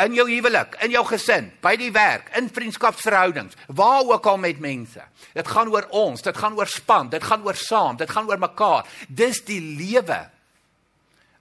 in 0.04 0.14
jou 0.16 0.26
huwelik, 0.28 0.76
in 0.84 0.92
jou 0.94 1.02
gesin, 1.08 1.50
by 1.62 1.74
die 1.80 1.90
werk, 1.94 2.30
in 2.38 2.48
vriendskapsverhoudings, 2.52 3.56
waar 3.68 4.06
ook 4.08 4.26
al 4.26 4.40
met 4.40 4.60
mense. 4.62 5.02
Dit 5.36 5.48
gaan 5.48 5.70
oor 5.72 5.86
ons, 5.90 6.22
dit 6.22 6.36
gaan 6.36 6.56
oor 6.58 6.70
span, 6.70 7.10
dit 7.12 7.24
gaan 7.24 7.44
oor 7.46 7.58
saam, 7.58 7.98
dit 8.00 8.10
gaan 8.10 8.28
oor 8.30 8.40
mekaar. 8.40 8.88
Dis 9.08 9.42
die 9.48 9.60
lewe. 9.60 10.20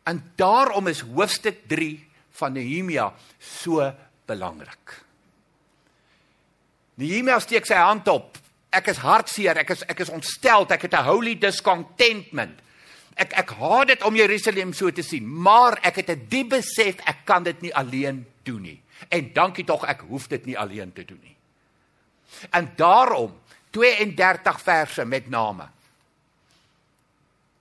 En 0.09 0.21
daarom 0.39 0.87
is 0.91 1.03
hoofstuk 1.05 1.65
3 1.71 1.93
van 2.39 2.55
Nehemia 2.55 3.11
so 3.39 3.85
belangrik. 4.29 4.95
Nehemia 6.99 7.39
steek 7.39 7.67
sy 7.67 7.79
hand 7.79 8.07
op. 8.11 8.37
Ek 8.75 8.91
is 8.91 8.99
hartseer, 9.01 9.57
ek 9.63 9.71
is 9.73 9.85
ek 9.89 10.03
is 10.03 10.11
ontstel, 10.13 10.67
ek 10.69 10.83
het 10.85 10.93
'n 10.93 11.07
holy 11.07 11.35
discontentment 11.39 12.59
ek 13.19 13.35
ek 13.41 13.51
haat 13.59 13.91
dit 13.91 14.03
om 14.07 14.15
Jerusalem 14.15 14.71
so 14.75 14.91
te 14.95 15.03
sien, 15.03 15.25
maar 15.27 15.79
ek 15.83 16.01
het 16.01 16.09
'n 16.09 16.27
diep 16.29 16.49
besef 16.55 16.95
ek 17.05 17.25
kan 17.25 17.43
dit 17.43 17.61
nie 17.61 17.73
alleen 17.75 18.25
doen 18.49 18.65
nie. 18.65 18.77
En 19.07 19.31
dankie 19.33 19.65
tog 19.65 19.85
ek 19.89 20.03
hoef 20.09 20.27
dit 20.31 20.49
nie 20.49 20.57
alleen 20.59 20.93
te 20.95 21.05
doen 21.07 21.21
nie. 21.21 21.35
En 22.55 22.71
daarom 22.77 23.35
32 23.75 24.61
verse 24.65 25.05
met 25.05 25.29
name 25.29 25.69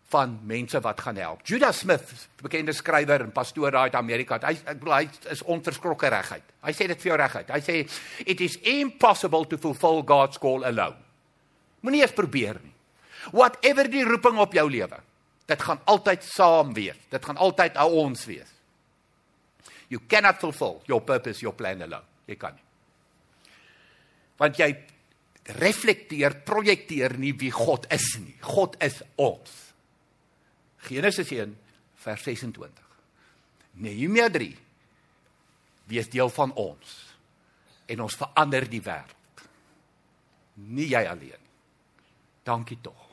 van 0.08 0.38
mense 0.48 0.80
wat 0.80 1.00
gaan 1.04 1.16
help. 1.20 1.42
Judah 1.44 1.72
Smith, 1.72 2.28
bekende 2.40 2.72
skrywer 2.72 3.20
en 3.20 3.32
pastoor 3.32 3.70
daar 3.70 3.90
in 3.90 3.98
Amerika, 3.98 4.38
hy 4.40 4.54
ek 4.56 4.78
bedoel 4.80 4.94
hy 4.94 5.32
is 5.34 5.42
onverskrokke 5.44 6.08
reguit. 6.12 6.54
Hy 6.64 6.72
sê 6.72 6.86
dit 6.88 7.02
vir 7.02 7.10
jou 7.10 7.18
reguit. 7.20 7.50
Hy 7.52 7.60
sê 7.64 7.76
it 8.24 8.40
is 8.44 8.56
impossible 8.72 9.44
to 9.50 9.60
fulfill 9.60 10.00
God's 10.08 10.40
call 10.40 10.64
alone. 10.64 10.96
Moenie 11.84 12.00
eens 12.06 12.16
probeer 12.16 12.56
nie. 12.62 12.72
Whatever 13.36 13.90
die 13.92 14.06
roeping 14.08 14.40
op 14.40 14.56
jou 14.56 14.64
lewe. 14.70 15.02
Dit 15.48 15.62
gaan 15.64 15.80
altyd 15.88 16.24
saam 16.24 16.72
wees. 16.76 16.96
Dit 17.12 17.24
gaan 17.24 17.36
altyd 17.36 17.76
ou 17.84 17.90
ons 18.06 18.24
wees. 18.28 18.57
You 19.88 20.00
cannot 20.08 20.40
fulfill 20.40 20.82
your 20.86 21.00
purpose, 21.00 21.42
your 21.42 21.54
plan 21.56 21.82
alone. 21.82 22.04
Jy 22.28 22.36
kan 22.36 22.56
nie. 22.56 22.64
Want 24.38 24.58
jy 24.60 24.68
reflekteer, 25.58 26.42
projekteer 26.44 27.16
nie 27.18 27.32
wie 27.40 27.50
God 27.50 27.88
is 27.94 28.06
nie. 28.20 28.36
God 28.44 28.76
is 28.84 29.00
ons. 29.16 29.54
Genesis 30.88 31.32
1 31.32 31.56
vers 32.04 32.22
26. 32.22 32.84
Nehemia 33.80 34.28
3 34.30 34.50
wees 35.88 36.08
deel 36.12 36.28
van 36.36 36.52
ons 36.58 36.96
en 37.88 38.04
ons 38.04 38.18
verander 38.20 38.66
die 38.68 38.82
wêreld. 38.84 39.44
Nie 40.68 40.88
jy 40.90 41.04
alleen. 41.08 41.44
Dankie 42.44 42.78
tog. 42.82 43.06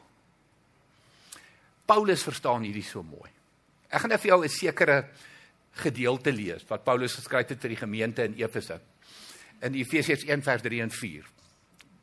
Paulus 1.86 2.24
verstaan 2.26 2.66
hierdie 2.66 2.84
so 2.84 3.04
mooi. 3.06 3.30
Ek 3.88 4.02
gaan 4.02 4.12
net 4.12 4.22
vir 4.22 4.34
jou 4.34 4.44
'n 4.44 4.50
sekere 4.50 4.98
gedeelte 5.82 6.32
lees 6.32 6.66
wat 6.70 6.84
Paulus 6.84 7.18
geskryf 7.18 7.50
het 7.52 7.62
vir 7.62 7.74
die 7.76 7.82
gemeente 7.82 8.24
in 8.24 8.36
Efese. 8.40 8.80
In 9.62 9.76
Efesiërs 9.76 10.26
1 10.26 10.44
vers 10.44 10.62
3 10.62 10.82
en 10.82 10.92
4. 10.92 11.26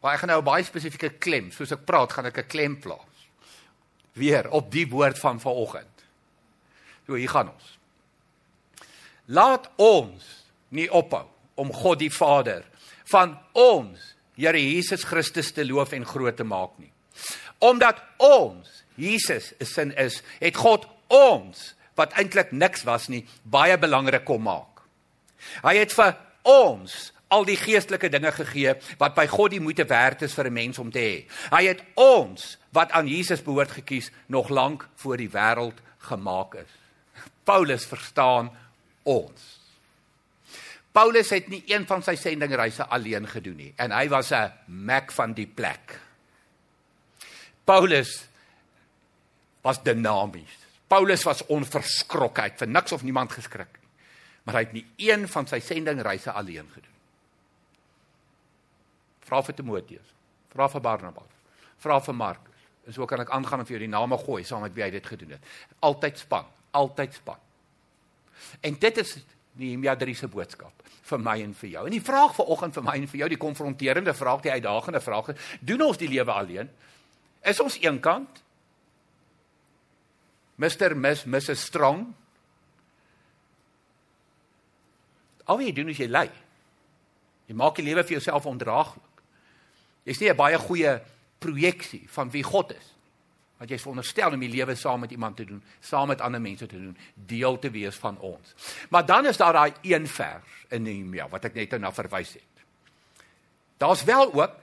Maar 0.02 0.14
ek 0.14 0.19
gaan 0.23 0.29
nou 0.29 0.41
'n 0.41 0.45
baie 0.45 0.64
spesifieke 0.64 1.11
klem, 1.19 1.50
soos 1.50 1.73
ek 1.73 1.85
praat, 1.85 2.12
gaan 2.12 2.26
ek 2.26 2.38
'n 2.38 2.47
klem 2.47 2.81
plaas. 2.81 3.29
Weer 4.12 4.50
op 4.50 4.71
die 4.71 4.88
woord 4.88 5.19
van 5.19 5.41
vanoggend. 5.41 6.05
So 7.07 7.14
hier 7.14 7.29
gaan 7.29 7.52
ons. 7.52 7.79
Laat 9.26 9.71
ons 9.76 10.45
nie 10.69 10.91
ophou 10.91 11.26
om 11.55 11.73
God 11.73 11.99
die 11.99 12.12
Vader 12.12 12.64
van 13.05 13.38
ons 13.52 14.12
Here 14.35 14.59
Jesus 14.59 15.05
Christus 15.05 15.52
te 15.52 15.64
loof 15.64 15.93
en 15.93 16.07
groot 16.09 16.37
te 16.37 16.45
maak 16.45 16.79
nie. 16.81 16.91
Omdat 17.62 18.00
ons 18.17 18.83
Jesus 18.97 19.52
se 19.59 19.69
sin 19.69 19.93
is, 20.00 20.23
het 20.41 20.57
God 20.57 20.87
ons 21.12 21.75
wat 21.94 22.12
eintlik 22.12 22.52
niks 22.52 22.84
was 22.88 23.08
nie, 23.08 23.26
baie 23.42 23.78
belangrik 23.78 24.25
kom 24.25 24.42
maak. 24.42 24.82
Hy 25.62 25.76
het 25.76 25.92
vir 25.92 26.16
ons 26.49 27.12
al 27.32 27.46
die 27.49 27.56
geestelike 27.56 28.11
dinge 28.12 28.32
gegee 28.37 28.75
wat 29.00 29.14
by 29.16 29.26
God 29.30 29.54
die 29.54 29.62
moeite 29.62 29.87
werd 29.88 30.22
is 30.22 30.34
vir 30.37 30.46
'n 30.46 30.52
mens 30.52 30.78
om 30.78 30.90
te 30.90 30.99
hê. 30.99 31.16
Hy 31.50 31.64
het 31.66 31.82
ons 31.94 32.58
wat 32.72 32.92
aan 32.92 33.08
Jesus 33.08 33.42
behoort 33.42 33.70
gekies 33.70 34.11
nog 34.26 34.49
lank 34.49 34.88
voor 34.96 35.16
die 35.16 35.30
wêreld 35.30 35.80
gemaak 35.99 36.54
is. 36.54 36.70
Paulus 37.44 37.87
verstaan 37.87 38.50
ons. 39.02 39.61
Paulus 40.92 41.30
het 41.30 41.49
nie 41.49 41.62
een 41.66 41.87
van 41.87 42.02
sy 42.02 42.14
sendingreise 42.14 42.87
alleen 42.87 43.26
gedoen 43.26 43.56
nie 43.56 43.75
en 43.76 43.90
hy 43.90 44.08
was 44.08 44.32
'n 44.32 44.52
mek 44.66 45.12
van 45.12 45.32
die 45.32 45.46
plek. 45.46 46.00
Paulus 47.64 48.26
was 49.62 49.82
dinamies. 49.82 50.58
Paulus 50.92 51.22
was 51.25 51.40
onverskrokke, 51.49 52.42
hy 52.44 52.50
het 52.50 52.61
vir 52.61 52.68
niks 52.68 52.92
of 52.92 53.04
niemand 53.06 53.32
geskrik 53.32 53.78
nie. 53.78 53.90
Maar 54.44 54.58
hy 54.58 54.62
het 54.66 54.72
nie 54.76 54.84
een 55.06 55.25
van 55.30 55.46
sy 55.49 55.61
sendingreise 55.64 56.34
alleen 56.37 56.66
gedoen. 56.68 56.99
Vra 59.25 59.40
vir 59.46 59.56
Timoteus, 59.56 60.11
vra 60.52 60.66
vir 60.68 60.84
Barnabas, 60.84 61.38
vra 61.80 61.96
vir 62.04 62.18
Markus. 62.18 62.66
En 62.84 62.96
so 62.96 63.06
kan 63.08 63.22
ek 63.22 63.32
aangaan 63.32 63.62
en 63.62 63.68
vir 63.68 63.78
jou 63.78 63.84
die 63.87 63.94
name 63.94 64.18
gooi 64.20 64.42
saam 64.44 64.66
met 64.66 64.75
wie 64.76 64.84
hy 64.84 64.90
dit 64.92 65.06
gedoen 65.06 65.37
het. 65.38 65.49
Altyd 65.87 66.20
span, 66.26 66.50
altyd 66.76 67.16
span. 67.16 67.40
En 68.61 68.76
dit 68.82 69.00
is 69.00 69.16
Nehemia 69.56 69.94
3 69.96 70.16
se 70.18 70.28
boodskap 70.28 70.84
vir 71.08 71.20
my 71.22 71.38
en 71.44 71.52
vir 71.56 71.70
jou. 71.76 71.87
En 71.87 71.94
die 71.94 72.04
vraag 72.04 72.34
vanoggend 72.37 72.76
vir 72.76 72.84
my 72.84 72.99
en 73.00 73.08
vir 73.08 73.22
jou, 73.22 73.28
die 73.32 73.40
konfronterende 73.40 74.14
vraag, 74.16 74.44
die 74.44 74.52
uitdagende 74.52 75.00
vraag 75.00 75.32
doen 75.61 75.88
ons 75.88 76.00
die 76.00 76.11
lewe 76.11 76.32
alleen? 76.32 76.72
Is 77.49 77.61
ons 77.64 77.78
eenkant? 77.80 78.42
Mr. 80.62 80.95
Miss 80.95 81.26
Mrs. 81.26 81.66
Strong. 81.66 82.07
Al 85.50 85.59
wat 85.59 85.66
jy 85.66 85.75
doen 85.75 85.90
is 85.90 85.99
jy 85.99 86.09
lei. 86.11 86.28
Jy 87.50 87.57
maak 87.59 87.76
die 87.78 87.87
lewe 87.88 88.04
vir 88.07 88.21
jouself 88.21 88.47
ondraaglik. 88.47 89.23
Jy's 90.07 90.21
nie 90.21 90.31
'n 90.31 90.37
baie 90.37 90.59
goeie 90.59 91.00
projeksie 91.38 92.07
van 92.09 92.31
wie 92.31 92.42
God 92.42 92.73
is. 92.73 92.92
Want 93.59 93.71
jy's 93.71 93.83
veronderstel 93.83 94.33
om 94.35 94.40
die 94.40 94.50
lewe 94.50 94.75
saam 94.75 95.00
met 95.00 95.11
iemand 95.11 95.37
te 95.37 95.45
doen, 95.45 95.62
saam 95.81 96.09
met 96.09 96.21
ander 96.21 96.40
mense 96.40 96.66
te 96.66 96.78
doen, 96.78 96.97
deel 97.14 97.59
te 97.59 97.71
wees 97.71 97.97
van 97.97 98.19
ons. 98.19 98.54
Maar 98.90 99.07
dan 99.07 99.26
is 99.26 99.37
daar 99.37 99.52
daai 99.52 99.73
een 99.83 100.07
vers 100.07 100.42
in 100.69 100.83
Nehemia 100.83 101.28
wat 101.28 101.45
ek 101.45 101.54
net 101.54 101.71
nou 101.71 101.81
na 101.81 101.92
verwys 101.92 102.33
het. 102.33 102.64
Daar's 103.78 104.04
wel 104.04 104.35
ook 104.35 104.57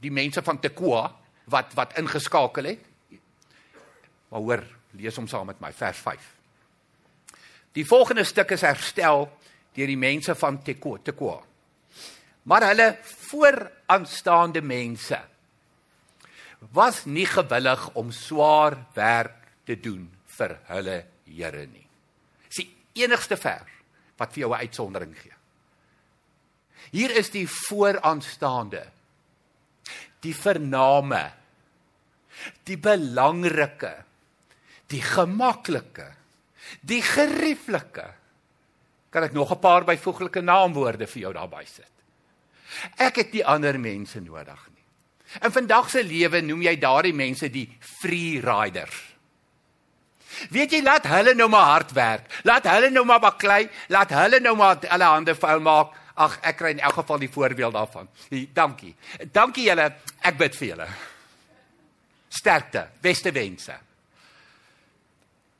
die 0.00 0.10
mense 0.10 0.42
van 0.42 0.60
Tekoa 0.60 1.14
wat 1.44 1.74
wat 1.74 1.98
ingeskakel 1.98 2.64
het. 2.64 2.84
Maar 4.28 4.40
hoor, 4.40 4.64
Lees 4.96 5.16
hom 5.16 5.28
saam 5.28 5.46
met 5.46 5.60
my 5.60 5.72
vers 5.72 5.98
5. 5.98 6.28
Die 7.76 7.84
volgende 7.86 8.24
stuk 8.24 8.50
is 8.56 8.64
herstel 8.66 9.28
deur 9.76 9.90
die 9.90 10.00
mense 10.00 10.34
van 10.34 10.62
Tekoa, 10.64 10.98
Tekoa. 11.04 11.42
Maar 12.48 12.70
hulle 12.70 12.88
vooraanstaande 13.02 14.62
mense 14.64 15.18
was 16.74 17.04
nie 17.06 17.26
gewillig 17.28 17.84
om 17.94 18.10
swaar 18.10 18.78
werk 18.96 19.52
te 19.68 19.76
doen 19.80 20.08
vir 20.38 20.58
hulle 20.72 20.98
Here 21.28 21.66
nie. 21.68 21.84
Dis 22.48 22.62
die 22.62 23.04
enigste 23.04 23.36
vers 23.36 23.74
wat 24.18 24.32
vir 24.32 24.40
jou 24.40 24.52
'n 24.54 24.60
uitsondering 24.64 25.14
gee. 25.14 25.34
Hier 26.90 27.10
is 27.10 27.30
die 27.30 27.46
vooraanstaande 27.46 28.86
die 30.20 30.34
vername 30.34 31.32
die 32.64 32.76
belangrike 32.76 34.07
die 34.92 35.02
gemaklike 35.02 36.08
die 36.80 37.02
gerieflike 37.02 38.06
kan 39.10 39.24
ek 39.24 39.32
nog 39.32 39.52
'n 39.52 39.60
paar 39.60 39.84
byvoeglike 39.84 40.40
naamwoorde 40.40 41.06
vir 41.06 41.22
jou 41.22 41.32
daarby 41.32 41.64
sit 41.64 41.94
ek 42.96 43.16
het 43.16 43.32
nie 43.32 43.44
ander 43.44 43.78
mense 43.78 44.20
nodig 44.20 44.68
nie 44.74 44.84
in 45.44 45.52
vandag 45.52 45.90
se 45.90 46.02
lewe 46.02 46.40
noem 46.42 46.62
jy 46.62 46.76
daardie 46.76 47.14
mense 47.14 47.48
die 47.48 47.68
free 47.80 48.40
riders 48.40 49.18
Weet 50.50 50.72
jy 50.72 50.82
laat 50.82 51.06
hulle 51.10 51.34
nou 51.34 51.48
maar 51.50 51.72
hard 51.72 51.92
werk. 51.96 52.28
Laat 52.46 52.68
hulle 52.70 52.90
nou 52.94 53.04
maar 53.04 53.20
baklei, 53.20 53.68
laat 53.90 54.12
hulle 54.14 54.40
nou 54.40 54.54
maar 54.56 54.78
hulle 54.84 55.08
hande 55.10 55.34
vuil 55.34 55.60
maak. 55.64 55.96
Ag, 56.18 56.38
ek 56.50 56.56
kry 56.58 56.70
in 56.74 56.80
elk 56.82 56.96
geval 56.98 57.20
die 57.22 57.30
voorbeeld 57.30 57.74
daarvan. 57.74 58.08
Dankie. 58.54 58.94
Dankie 59.32 59.68
julle. 59.68 59.86
Ek 60.18 60.38
bid 60.38 60.56
vir 60.58 60.68
julle. 60.72 60.88
Sterkte, 62.28 62.88
beste 63.02 63.32
wense. 63.32 63.76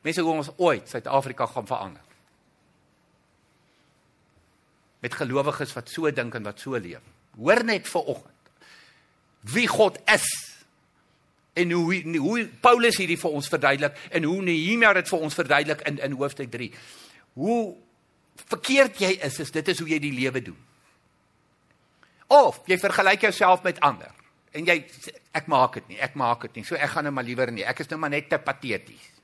Mense 0.09 0.25
hoe 0.25 0.33
ons 0.33 0.49
ooit 0.57 0.89
Suid-Afrika 0.89 1.47
gaan 1.53 1.69
verander. 1.69 2.05
Met 5.05 5.15
gelowiges 5.15 5.75
wat 5.77 5.93
so 5.93 6.09
dink 6.11 6.35
en 6.35 6.49
wat 6.49 6.65
so 6.65 6.81
leef. 6.81 7.05
Hoor 7.37 7.61
net 7.69 7.87
vir 7.87 8.13
oggend 8.17 8.35
wie 9.41 9.69
God 9.71 9.99
is 10.11 10.27
en 11.59 11.71
hoe 11.71 12.01
hoe 12.19 12.47
Paulus 12.63 12.99
hierdie 12.99 13.19
vir 13.19 13.35
ons 13.35 13.51
verduidelik 13.51 13.99
en 14.15 14.25
hoe 14.27 14.41
Nehemia 14.43 14.93
dit 14.99 15.11
vir 15.11 15.27
ons 15.27 15.35
verduidelik 15.35 15.85
in 15.91 15.99
in 16.03 16.17
hoofstuk 16.19 16.51
3. 16.51 16.71
Hoe 17.39 17.77
verkeerd 18.49 18.99
jy 19.03 19.13
is, 19.27 19.39
is 19.43 19.55
dit 19.55 19.69
is 19.69 19.83
hoe 19.83 19.89
jy 19.89 19.99
die 20.03 20.15
lewe 20.15 20.43
doen. 20.43 20.59
Of 22.29 22.61
jy 22.67 22.79
vergelyk 22.79 23.29
jouself 23.29 23.63
met 23.67 23.81
ander 23.81 24.11
en 24.53 24.67
jy 24.67 24.81
ek 25.37 25.47
maak 25.51 25.79
dit 25.79 25.95
nie, 25.95 26.01
ek 26.03 26.19
maak 26.19 26.47
dit 26.49 26.59
nie. 26.59 26.67
So 26.67 26.79
ek 26.79 26.91
gaan 26.95 27.09
nou 27.09 27.15
maar 27.15 27.27
liewer 27.27 27.53
nie. 27.55 27.67
Ek 27.67 27.83
is 27.85 27.91
nou 27.91 28.01
maar 28.01 28.15
net 28.15 28.29
te 28.31 28.39
pateties. 28.43 29.18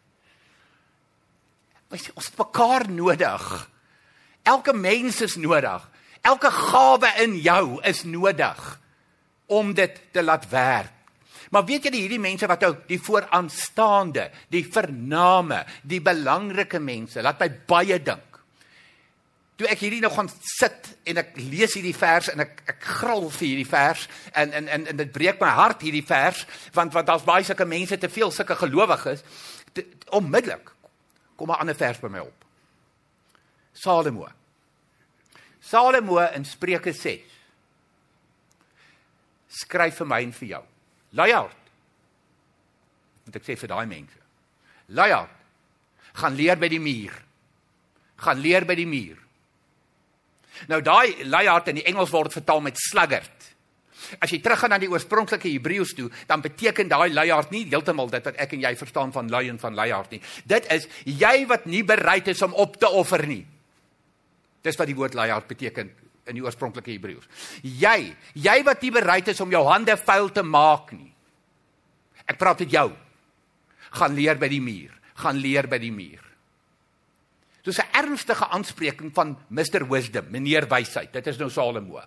Ons 1.94 2.10
ons 2.18 2.30
mekaar 2.40 2.88
nodig. 2.90 3.44
Elke 4.42 4.74
mens 4.76 5.20
is 5.24 5.38
nodig. 5.40 5.86
Elke 6.24 6.50
gawe 6.50 7.12
in 7.22 7.38
jou 7.38 7.78
is 7.86 8.02
nodig 8.08 8.62
om 9.46 9.74
dit 9.76 10.00
te 10.12 10.22
laat 10.24 10.48
werk. 10.50 10.92
Maar 11.52 11.66
weet 11.68 11.86
jy 11.86 11.90
die 11.92 12.00
hierdie 12.02 12.22
mense 12.22 12.48
wat 12.50 12.64
ou 12.66 12.72
die 12.88 12.98
vooraanstaande, 12.98 14.30
die 14.50 14.64
vername, 14.66 15.60
die 15.86 16.00
belangrike 16.02 16.80
mense, 16.82 17.22
laat 17.22 17.38
my 17.38 17.50
baie 17.68 18.00
dink 18.02 18.34
toe 19.54 19.68
ek 19.70 19.84
hierdie 19.84 20.00
nou 20.02 20.10
gaan 20.10 20.28
sit 20.42 20.88
en 21.06 21.20
ek 21.22 21.36
lees 21.38 21.76
hierdie 21.78 21.94
vers 21.94 22.26
en 22.32 22.42
ek 22.42 22.64
ek 22.72 22.86
gril 22.98 23.28
vir 23.36 23.46
hierdie 23.46 23.68
vers 23.70 24.06
en 24.34 24.50
en 24.50 24.70
en, 24.76 24.86
en 24.90 24.98
dit 24.98 25.12
breek 25.14 25.38
my 25.42 25.52
hart 25.54 25.84
hierdie 25.86 26.02
vers 26.06 26.40
want 26.74 26.94
want 26.96 27.06
daar's 27.06 27.26
baie 27.26 27.46
sulke 27.46 27.66
mense 27.70 27.98
te 28.02 28.10
veel 28.10 28.34
sulke 28.34 28.56
gelowiges 28.58 29.22
onmiddellik 30.10 30.73
kom 31.36 31.50
'n 31.50 31.60
ander 31.60 31.74
vers 31.74 31.98
by 32.00 32.08
my 32.08 32.18
op. 32.18 32.44
Salomo. 33.72 34.28
Salomo 35.60 36.18
in 36.18 36.44
Spreuke 36.44 36.92
6 36.92 37.20
skryf 39.48 39.96
vir 39.96 40.06
my 40.06 40.22
en 40.22 40.32
vir 40.32 40.48
jou. 40.48 40.64
Luiheid 41.10 41.60
moet 43.24 43.36
ek 43.36 43.46
sê 43.46 43.56
vir 43.56 43.68
daai 43.68 43.86
mense. 43.86 44.18
Luiheid 44.88 45.30
gaan 46.20 46.34
leer 46.34 46.56
by 46.60 46.68
die 46.68 46.80
muur. 46.82 47.14
Gaan 48.16 48.38
leer 48.38 48.64
by 48.64 48.74
die 48.74 48.86
muur. 48.86 49.18
Nou 50.70 50.80
daai 50.84 51.24
luiheid 51.24 51.68
in 51.72 51.80
die 51.80 51.86
Engels 51.90 52.12
word 52.14 52.34
vertaal 52.34 52.60
met 52.60 52.78
sluggard. 52.78 53.53
As 54.20 54.30
jy 54.30 54.40
teruggaan 54.42 54.70
na 54.74 54.78
die 54.78 54.90
oorspronklike 54.90 55.48
Hebreëus 55.48 55.94
toe, 55.94 56.10
dan 56.26 56.42
beteken 56.44 56.88
daai 56.88 57.12
luiheid 57.12 57.50
nie 57.50 57.64
heeltemal 57.70 58.10
dit 58.10 58.24
wat 58.24 58.38
ek 58.40 58.54
en 58.56 58.64
jy 58.66 58.74
verstaan 58.76 59.12
van 59.12 59.28
lui 59.32 59.48
en 59.48 59.58
van 59.58 59.74
luiheid 59.74 60.10
nie. 60.16 60.22
Dit 60.44 60.68
is 60.72 60.88
jy 61.04 61.46
wat 61.50 61.66
nie 61.66 61.84
bereid 61.86 62.28
is 62.28 62.42
om 62.42 62.54
op 62.54 62.76
te 62.80 62.88
offer 62.88 63.26
nie. 63.26 63.44
Dis 64.64 64.78
wat 64.80 64.88
die 64.88 64.96
woord 64.96 65.14
luiheid 65.14 65.48
beteken 65.48 65.90
in 66.24 66.38
die 66.38 66.44
oorspronklike 66.44 66.94
Hebreëus. 66.94 67.28
Jy, 67.62 68.14
jy 68.40 68.58
wat 68.64 68.82
nie 68.82 68.92
bereid 68.94 69.28
is 69.28 69.40
om 69.44 69.52
jou 69.52 69.64
hande 69.68 69.96
vuil 70.00 70.30
te 70.32 70.44
maak 70.46 70.92
nie. 70.96 71.10
Ek 72.24 72.38
praat 72.40 72.64
met 72.64 72.72
jou. 72.72 72.88
Gaan 74.00 74.14
leer 74.16 74.40
by 74.40 74.48
die 74.48 74.62
muur. 74.64 74.94
Gaan 75.20 75.36
leer 75.38 75.68
by 75.70 75.78
die 75.82 75.92
muur. 75.94 76.22
Dis 77.64 77.80
'n 77.80 77.88
ernstige 77.92 78.48
aanspreking 78.48 79.12
van 79.14 79.36
Mr 79.48 79.88
Wisdom, 79.88 80.26
meneer 80.28 80.68
wysheid. 80.68 81.12
Dit 81.12 81.26
is 81.26 81.38
nou 81.38 81.50
Salomo. 81.50 82.02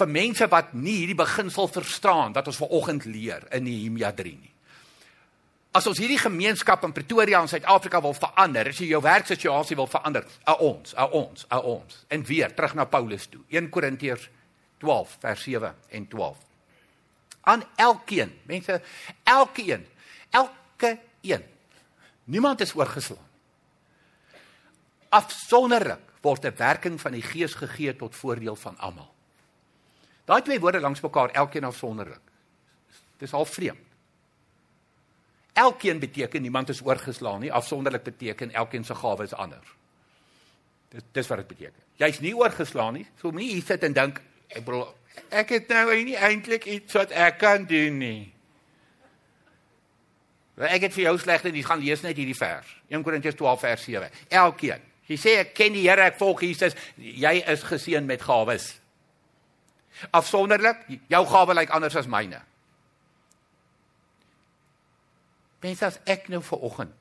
Vir 0.00 0.08
mense 0.08 0.48
wat 0.48 0.72
nie 0.72 1.02
hierdie 1.02 1.18
beginsel 1.18 1.68
verstaan 1.68 2.32
wat 2.36 2.48
ons 2.48 2.60
vanoggend 2.62 3.04
leer 3.04 3.44
in 3.52 3.66
Nehemia 3.66 4.12
3 4.16 4.32
nie. 4.32 4.52
As 5.76 5.86
ons 5.86 6.00
hierdie 6.02 6.18
gemeenskap 6.18 6.82
in 6.88 6.94
Pretoria 6.96 7.38
in 7.44 7.50
Suid-Afrika 7.50 8.00
wil 8.02 8.16
verander, 8.16 8.72
as 8.72 8.80
jy 8.80 8.88
jou 8.90 9.02
werksituasie 9.04 9.78
wil 9.78 9.86
verander, 9.86 10.26
a 10.48 10.56
ons, 10.66 10.96
a 10.98 11.06
ons, 11.14 11.46
a 11.52 11.60
ons. 11.62 12.00
En 12.10 12.24
weer 12.26 12.50
terug 12.56 12.74
na 12.74 12.88
Paulus 12.90 13.28
toe. 13.30 13.44
1 13.54 13.70
Korintiërs 13.70 14.26
12 14.82 15.16
vers 15.22 15.46
7 15.46 15.74
en 16.00 16.08
12. 16.10 16.42
Aan 17.52 17.62
elkeen, 17.76 18.34
mense, 18.50 18.80
elkeen, 19.22 19.86
elke 20.34 20.96
een. 21.22 21.44
Niemand 22.24 22.64
is 22.66 22.74
oorgeslaan 22.74 23.30
afsonderlik 25.10 26.02
word 26.22 26.44
'n 26.44 26.56
werking 26.56 27.00
van 27.00 27.12
die 27.12 27.22
Gees 27.22 27.54
gegee 27.54 27.96
tot 27.96 28.16
voordeel 28.16 28.56
van 28.56 28.78
almal. 28.78 29.14
Daai 30.30 30.42
twee 30.46 30.60
woorde 30.62 30.80
langs 30.80 31.00
mekaar, 31.02 31.32
elkeen 31.34 31.66
afsonderlik. 31.66 32.22
Dis 33.18 33.32
al 33.34 33.44
vreemd. 33.44 33.86
Elkeen 35.52 35.98
beteken 35.98 36.42
niemand 36.42 36.68
is 36.68 36.80
oorgeslaan 36.86 37.40
nie, 37.40 37.52
afsonderlik 37.52 38.02
beteken 38.02 38.52
elkeen 38.54 38.84
se 38.84 38.94
gawe 38.94 39.22
is 39.26 39.34
anders. 39.34 39.74
Dis 40.88 41.02
dis 41.12 41.26
wat 41.26 41.42
dit 41.42 41.46
beteken. 41.46 41.82
Jy's 41.98 42.20
nie 42.22 42.34
oorgeslaan 42.36 42.94
nie. 43.00 43.06
So 43.20 43.30
moenie 43.34 43.50
hier 43.52 43.66
sit 43.66 43.82
en 43.86 43.94
dink 43.96 44.20
ek 44.48 44.64
bedoel 44.64 44.86
ek 45.34 45.50
het 45.56 45.72
nou 45.74 45.96
nie 46.06 46.16
eintlik 46.16 46.64
iets 46.70 46.94
wat 46.94 47.10
ek 47.10 47.40
kan 47.42 47.66
doen 47.66 47.98
nie. 47.98 48.30
Ek 50.60 50.86
het 50.86 50.94
vir 50.94 51.08
jou 51.08 51.16
slegte 51.18 51.50
nie 51.50 51.64
gaan 51.66 51.82
lees 51.82 52.06
net 52.06 52.16
hierdie 52.16 52.38
vers. 52.38 52.70
1 52.88 53.02
Korintiërs 53.02 53.38
12 53.38 53.66
vers 53.66 53.84
7. 53.90 54.14
Elkeen 54.30 54.86
Jy 55.10 55.16
sê 55.18 55.32
ek 55.40 55.56
ken 55.58 55.74
die 55.74 55.88
Here, 55.88 56.04
ek 56.06 56.20
volg 56.20 56.44
Jesus, 56.46 56.76
jy 56.94 57.40
is 57.50 57.64
geseën 57.66 58.04
met 58.06 58.22
gawes. 58.22 58.76
Afsonderlik, 60.16 60.86
jou 61.10 61.24
gawe 61.26 61.54
lyk 61.54 61.72
anders 61.74 61.96
as 61.96 62.08
myne. 62.10 62.40
Mens 65.60 65.82
as 65.84 65.98
ek 66.08 66.30
nou 66.32 66.40
vir 66.44 66.64
oggend 66.64 66.96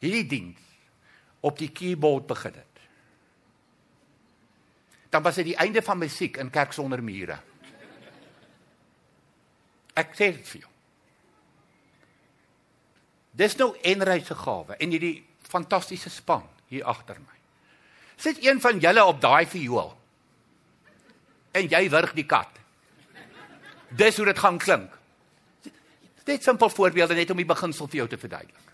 hierdie 0.00 0.26
diens 0.28 0.68
op 1.44 1.58
die 1.60 1.70
keyboard 1.72 2.26
begin 2.28 2.56
het. 2.56 2.66
Dan 5.10 5.22
was 5.22 5.40
dit 5.40 5.50
die 5.50 5.58
einde 5.60 5.82
van 5.82 5.98
musiek 5.98 6.36
in 6.40 6.52
kerk 6.52 6.72
sonder 6.76 7.02
mure. 7.02 7.38
Ek 9.98 10.12
sê 10.14 10.30
dit 10.36 10.46
vir 10.52 10.62
jou. 10.62 10.72
Dis 13.40 13.56
nou 13.58 13.72
enryse 13.86 14.36
gawe 14.36 14.76
en 14.76 14.92
hierdie 14.92 15.16
fantastiese 15.50 16.12
span 16.12 16.44
hier 16.70 16.86
agter 16.88 17.18
my. 17.20 17.38
Sit 18.20 18.42
een 18.44 18.60
van 18.60 18.78
julle 18.82 19.04
op 19.04 19.20
daai 19.20 19.46
viool. 19.48 19.94
En 21.52 21.68
jy 21.68 21.84
wurg 21.90 22.14
die 22.14 22.26
kat. 22.26 22.58
Dis 23.90 24.16
hoe 24.16 24.26
dit 24.30 24.38
gaan 24.38 24.58
klink. 24.58 24.90
Dit 26.24 26.42
simpel 26.42 26.70
voorbeelde 26.70 27.14
net 27.14 27.30
om 27.30 27.40
die 27.40 27.48
beginsel 27.48 27.88
vir 27.90 28.04
jou 28.04 28.08
te 28.08 28.18
verduidelik. 28.20 28.66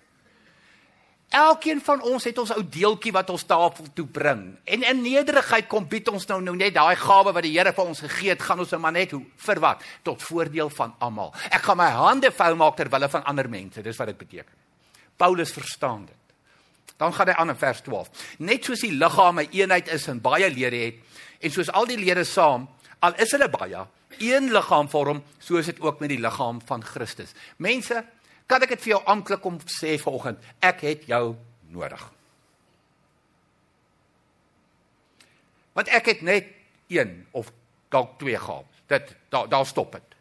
Elkeen 1.37 1.81
van 1.83 2.03
ons 2.07 2.25
het 2.25 2.37
ons 2.39 2.53
ou 2.55 2.63
deeltjie 2.63 3.11
wat 3.13 3.31
ons 3.35 3.45
tafel 3.45 3.89
toe 3.95 4.07
bring. 4.07 4.45
En 4.65 4.85
in 4.87 5.01
nederigheid 5.03 5.67
kom 5.69 5.89
bied 5.91 6.07
ons 6.09 6.27
nou 6.31 6.39
nou 6.45 6.55
net 6.57 6.77
daai 6.77 6.95
gawe 6.97 7.33
wat 7.35 7.43
die 7.45 7.57
Here 7.57 7.73
vir 7.75 7.91
ons 7.91 8.05
gegee 8.05 8.31
het, 8.31 8.45
gaan 8.47 8.63
ons 8.63 8.71
nou 8.71 8.81
maar 8.81 8.95
net 8.95 9.11
hoe 9.17 9.25
vir 9.49 9.61
wat 9.65 9.83
tot 10.07 10.23
voordeel 10.23 10.71
van 10.71 10.95
almal. 11.03 11.35
Ek 11.51 11.67
gaan 11.67 11.81
my 11.83 11.91
hande 11.97 12.31
vuil 12.31 12.57
maak 12.61 12.79
ter 12.79 12.93
wille 12.93 13.09
van 13.11 13.27
ander 13.27 13.51
mense. 13.51 13.83
Dis 13.83 13.99
wat 13.99 14.13
dit 14.13 14.21
beteken. 14.23 14.55
Paulus 15.17 15.53
verstaan 15.53 16.07
dit. 16.07 16.23
Dan 16.97 17.13
gaan 17.13 17.29
hy 17.29 17.35
aan 17.35 17.53
in 17.53 17.59
vers 17.61 17.83
12. 17.85 18.25
Net 18.39 18.65
soos 18.65 18.81
die 18.81 18.93
liggaam 18.93 19.41
'n 19.41 19.49
eenheid 19.51 19.89
is 19.89 20.07
en 20.09 20.21
baie 20.21 20.49
lede 20.51 20.77
het 20.77 20.95
en 21.41 21.51
soos 21.51 21.71
al 21.71 21.87
die 21.87 21.99
lede 21.99 22.25
saam, 22.25 22.69
al 22.99 23.15
is 23.23 23.31
hulle 23.31 23.49
baie, 23.49 23.87
een 24.19 24.53
liggaam 24.53 24.89
vorm, 24.89 25.23
so 25.39 25.57
is 25.57 25.67
dit 25.67 25.81
ook 25.81 26.01
met 26.01 26.09
die 26.09 26.21
liggaam 26.21 26.61
van 26.69 26.85
Christus. 26.85 27.35
Mense, 27.57 28.05
kan 28.47 28.63
ek 28.63 28.77
dit 28.77 28.85
vir 28.87 28.97
jou 28.97 29.03
aanklik 29.07 29.45
om 29.45 29.59
sê 29.71 29.97
vanoggend, 30.01 30.39
ek 30.61 30.81
het 30.87 31.07
jou 31.11 31.35
nodig. 31.75 32.03
Want 35.77 35.89
ek 35.93 36.07
het 36.15 36.23
net 36.25 36.53
een 36.89 37.27
of 37.37 37.51
dalk 37.93 38.19
twee 38.19 38.39
gehad. 38.39 38.65
Dit 38.87 39.15
daar 39.29 39.49
daar 39.49 39.67
stop 39.67 39.93
dit. 39.93 40.15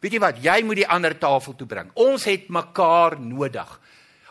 Weet 0.00 0.12
jy 0.12 0.20
wat? 0.20 0.40
Jy 0.44 0.62
moet 0.64 0.82
die 0.82 0.88
ander 0.88 1.16
tafel 1.18 1.56
toe 1.56 1.66
bring. 1.66 1.90
Ons 1.94 2.24
het 2.28 2.48
mekaar 2.52 3.18
nodig. 3.20 3.80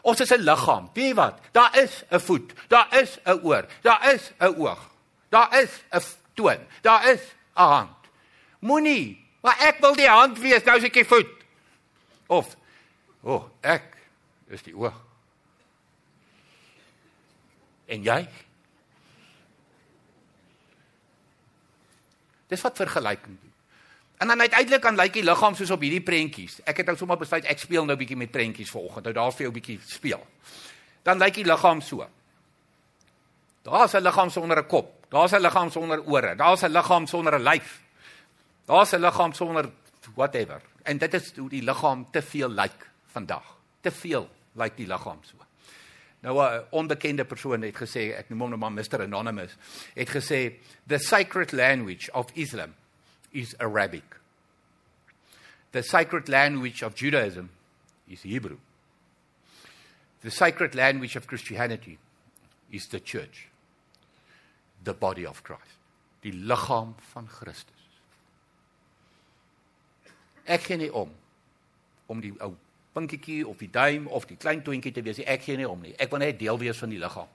Ons 0.01 0.19
is 0.21 0.31
'n 0.31 0.41
liggaam. 0.41 0.89
Weet 0.93 1.05
jy 1.05 1.13
wat? 1.13 1.39
Daar 1.51 1.77
is 1.77 2.03
'n 2.09 2.19
voet, 2.19 2.53
daar 2.67 2.87
is 3.01 3.19
'n 3.25 3.39
oor, 3.43 3.65
daar 3.81 4.13
is 4.13 4.31
'n 4.39 4.55
oog. 4.57 4.92
Daar 5.33 5.49
is 5.61 5.71
'n 5.89 6.01
toon, 6.33 6.59
daar 6.81 7.09
is 7.09 7.21
'n 7.55 7.61
hand. 7.61 7.97
Moenie, 8.59 9.25
maar 9.41 9.57
ek 9.59 9.77
wil 9.79 9.95
die 9.95 10.07
hand 10.07 10.39
wees, 10.39 10.63
nou 10.63 10.77
is 10.77 10.83
ek 10.83 10.93
die 10.93 11.05
voet. 11.05 11.29
Of 12.27 12.55
o, 13.21 13.33
oh, 13.33 13.49
ek 13.61 13.97
is 14.47 14.61
die 14.61 14.75
oog. 14.77 15.01
En 17.85 18.03
jy? 18.03 18.29
Dis 22.47 22.61
wat 22.61 22.75
vergelyking 22.75 23.39
doen. 23.41 23.53
En 24.17 24.27
dan 24.27 24.39
uiteindelik 24.39 24.81
kan 24.81 24.95
lyk 24.95 25.13
die 25.13 25.23
liggaam 25.23 25.55
soos 25.55 25.71
op 25.71 25.81
hierdie 25.81 26.01
prentjies. 26.01 26.59
Ek 26.63 26.77
het 26.77 26.85
nou 26.85 26.97
sommer 26.97 27.17
besluit 27.17 27.45
ek 27.45 27.59
speel 27.59 27.85
nou 27.85 27.95
'n 27.95 27.99
bietjie 27.99 28.17
met 28.17 28.31
prentjies 28.31 28.69
vanoggend. 28.69 29.03
Nou 29.03 29.13
daar 29.13 29.31
vir 29.31 29.41
jou 29.41 29.51
'n 29.51 29.59
bietjie 29.59 29.79
speel. 29.85 30.27
Dan 31.01 31.17
lyk 31.17 31.33
die 31.33 31.45
liggaam 31.45 31.81
so. 31.81 32.07
Daar's 33.63 33.93
'n 33.93 34.01
liggaam 34.01 34.29
sonder 34.29 34.57
'n 34.57 34.67
kop. 34.67 35.02
Daar's 35.13 35.31
'n 35.31 35.41
liggaam 35.41 35.69
sonder 35.69 36.03
ore. 36.03 36.35
Daar's 36.35 36.63
'n 36.63 36.71
liggaam 36.71 37.05
sonder 37.07 37.33
'n 37.33 37.43
lyf. 37.43 37.81
Daar's 38.65 38.93
'n 38.93 38.99
liggaam 38.99 39.33
sonder 39.33 39.69
whatever. 40.15 40.61
En 40.83 40.97
dit 40.97 41.13
is 41.13 41.35
hoe 41.35 41.49
die 41.49 41.63
liggaam 41.63 42.07
te 42.11 42.21
veel 42.21 42.49
lyk 42.49 42.89
vandag. 43.05 43.57
Te 43.81 43.91
veel 43.91 44.29
lyk 44.53 44.77
die 44.77 44.87
liggaam 44.87 45.19
so. 45.21 45.35
Nou 46.19 46.41
'n 46.41 46.65
onbekende 46.69 47.25
persoon 47.25 47.61
het 47.61 47.75
gesê, 47.75 48.15
ek 48.17 48.29
noem 48.29 48.39
hom 48.39 48.49
nou 48.49 48.59
maar 48.59 48.71
Mr 48.71 49.01
Anonymous, 49.01 49.55
het 49.93 50.09
gesê 50.09 50.59
the 50.87 50.97
sacred 50.97 51.51
language 51.51 52.11
of 52.13 52.25
Islam 52.33 52.73
is 53.31 53.57
Arabic. 53.57 54.19
The 55.69 55.81
sacred 55.81 56.27
language 56.27 56.85
of 56.85 56.99
Judaism 56.99 57.45
is 58.07 58.21
Hebrew. 58.23 58.57
The 60.21 60.29
sacred 60.29 60.73
language 60.73 61.17
of 61.17 61.25
Christianity 61.25 61.97
is 62.69 62.87
the 62.87 63.01
church. 63.03 63.52
The 64.83 64.93
body 64.93 65.25
of 65.25 65.41
Christ. 65.43 65.79
Die 66.23 66.33
liggaam 66.33 66.95
van 67.11 67.27
Christus. 67.29 67.83
Ek 70.43 70.65
gee 70.67 70.77
nie 70.79 70.91
om 70.91 71.11
om 72.11 72.19
die 72.21 72.33
ou 72.43 72.51
pinkietjie 72.93 73.41
of 73.47 73.57
die 73.57 73.71
duim 73.71 74.09
of 74.11 74.27
die 74.29 74.37
klein 74.37 74.61
toentjie 74.63 74.91
te 74.93 75.01
wees. 75.01 75.21
Ek 75.23 75.45
gee 75.45 75.57
nie 75.57 75.67
om 75.67 75.79
nie. 75.81 75.95
Ek 75.97 76.11
wil 76.11 76.21
net 76.21 76.37
deel 76.39 76.59
wees 76.61 76.79
van 76.79 76.91
die 76.91 76.99
liggaam. 77.01 77.29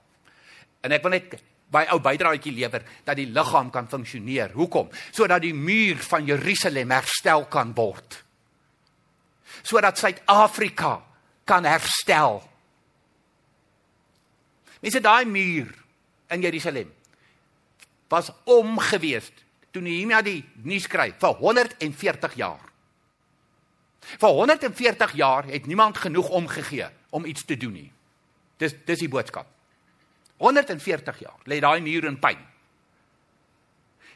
En 0.85 0.93
ek 0.95 1.03
wil 1.03 1.15
net 1.17 1.33
by 1.73 1.83
ou 1.93 1.99
bydraetjie 2.01 2.53
lewer 2.55 2.85
dat 3.05 3.17
die 3.19 3.27
liggaam 3.29 3.71
kan 3.73 3.89
funksioneer. 3.89 4.53
Hoekom? 4.57 4.89
Sodat 5.11 5.43
die 5.43 5.53
muur 5.53 5.99
van 6.05 6.29
Jerusalem 6.29 6.93
herstel 6.95 7.45
kan 7.51 7.73
word. 7.77 8.21
Sodat 9.65 9.99
Suid-Afrika 9.99 10.95
kan 11.49 11.65
herstel. 11.65 12.39
Mense 14.79 15.01
daai 15.03 15.25
muur 15.27 15.73
in 16.31 16.45
Jerusalem 16.45 16.93
was 18.09 18.31
omgewees 18.49 19.31
toe 19.71 19.81
Nehemia 19.85 20.21
die 20.25 20.41
nuus 20.65 20.87
skryf 20.89 21.19
vir 21.21 21.37
140 21.41 22.35
jaar. 22.39 22.65
Vir 23.99 24.29
140 24.29 25.13
jaar 25.19 25.45
het 25.49 25.67
niemand 25.69 25.97
genoeg 25.97 26.29
omgegee 26.29 26.89
om 27.09 27.25
iets 27.25 27.45
te 27.45 27.57
doen 27.57 27.73
nie. 27.73 27.91
Dis 28.57 28.73
dis 28.85 29.05
die 29.05 29.11
boodskap. 29.11 29.47
140 30.39 31.19
jaar 31.19 31.39
lê 31.45 31.59
daai 31.59 31.81
muur 31.83 32.07
in 32.09 32.19
pyn. 32.19 32.39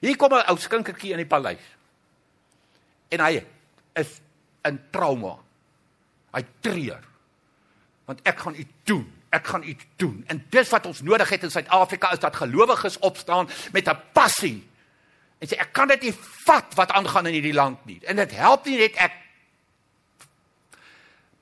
Hier 0.01 0.17
kom 0.17 0.34
'n 0.34 0.49
ou 0.49 0.58
skinkertjie 0.58 1.12
in 1.12 1.21
die 1.23 1.29
paleis. 1.29 1.63
En 3.10 3.19
hy 3.19 3.45
is 3.95 4.21
in 4.65 4.79
trauma. 4.91 5.38
Hy 6.34 6.43
treur. 6.60 7.03
Want 8.06 8.19
ek 8.23 8.39
gaan 8.39 8.56
iets 8.56 8.73
doen. 8.84 9.22
Ek 9.33 9.47
gaan 9.49 9.63
iets 9.65 9.85
doen. 9.97 10.21
En 10.29 10.43
dis 10.53 10.69
wat 10.69 10.85
ons 10.85 11.01
nodig 11.01 11.29
het 11.29 11.43
in 11.43 11.51
Suid-Afrika 11.51 12.11
is 12.13 12.21
dat 12.21 12.35
gelowiges 12.37 12.99
opstaan 12.99 13.49
met 13.71 13.89
'n 13.89 13.97
passie. 14.13 14.69
En 15.39 15.47
sê 15.47 15.57
ek 15.59 15.73
kan 15.73 15.87
dit 15.87 16.01
nie 16.01 16.13
vat 16.45 16.73
wat 16.75 16.91
aangaan 16.91 17.25
in 17.27 17.33
hierdie 17.33 17.53
land 17.53 17.85
nie. 17.85 17.99
En 18.05 18.15
dit 18.15 18.31
help 18.31 18.65
nie 18.65 18.77
net 18.77 18.95
ek 18.95 19.11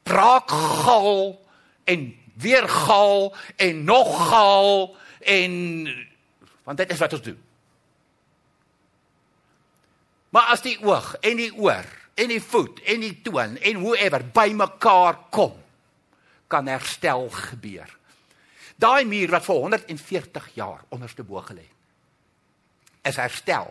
braak 0.03 0.49
gal 0.51 1.37
en 1.83 2.17
weer 2.33 2.69
gal 2.69 3.35
en 3.55 3.83
nog 3.83 4.29
gal 4.29 4.95
en 5.19 5.51
want 6.63 6.77
dit 6.77 6.91
is 6.91 6.99
wat 6.99 7.13
ons 7.13 7.21
doen. 7.21 7.39
Maar 10.29 10.53
as 10.55 10.63
die 10.63 10.77
oog 10.81 11.15
en 11.19 11.37
die 11.37 11.51
oor 11.53 11.85
en 12.15 12.27
die 12.31 12.41
voet 12.41 12.79
en 12.87 13.03
die 13.03 13.15
toon 13.21 13.57
en 13.57 13.81
whoever 13.83 14.23
bymekaar 14.33 15.17
kom, 15.29 15.60
kan 16.51 16.67
herstel 16.67 17.29
gebeur. 17.31 17.89
Daai 18.81 19.05
muur 19.05 19.31
wat 19.31 19.45
vir 19.45 19.61
140 19.63 20.49
jaar 20.57 20.83
onderste 20.91 21.23
bo 21.23 21.41
gelê 21.45 21.63
het, 21.63 21.77
is 23.11 23.17
herstel 23.17 23.69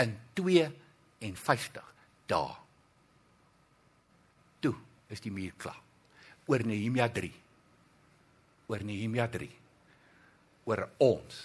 in 0.00 0.16
52 0.36 1.92
dae. 2.28 2.56
Toe 4.60 4.74
is 5.08 5.22
die 5.24 5.32
muur 5.32 5.54
klaar. 5.56 5.80
Oor 6.48 6.64
Nehemia 6.64 7.08
3 7.12 7.32
oor 8.68 8.84
Nehemia 8.84 9.28
3 9.32 9.48
oor 10.68 10.84
ons. 11.00 11.36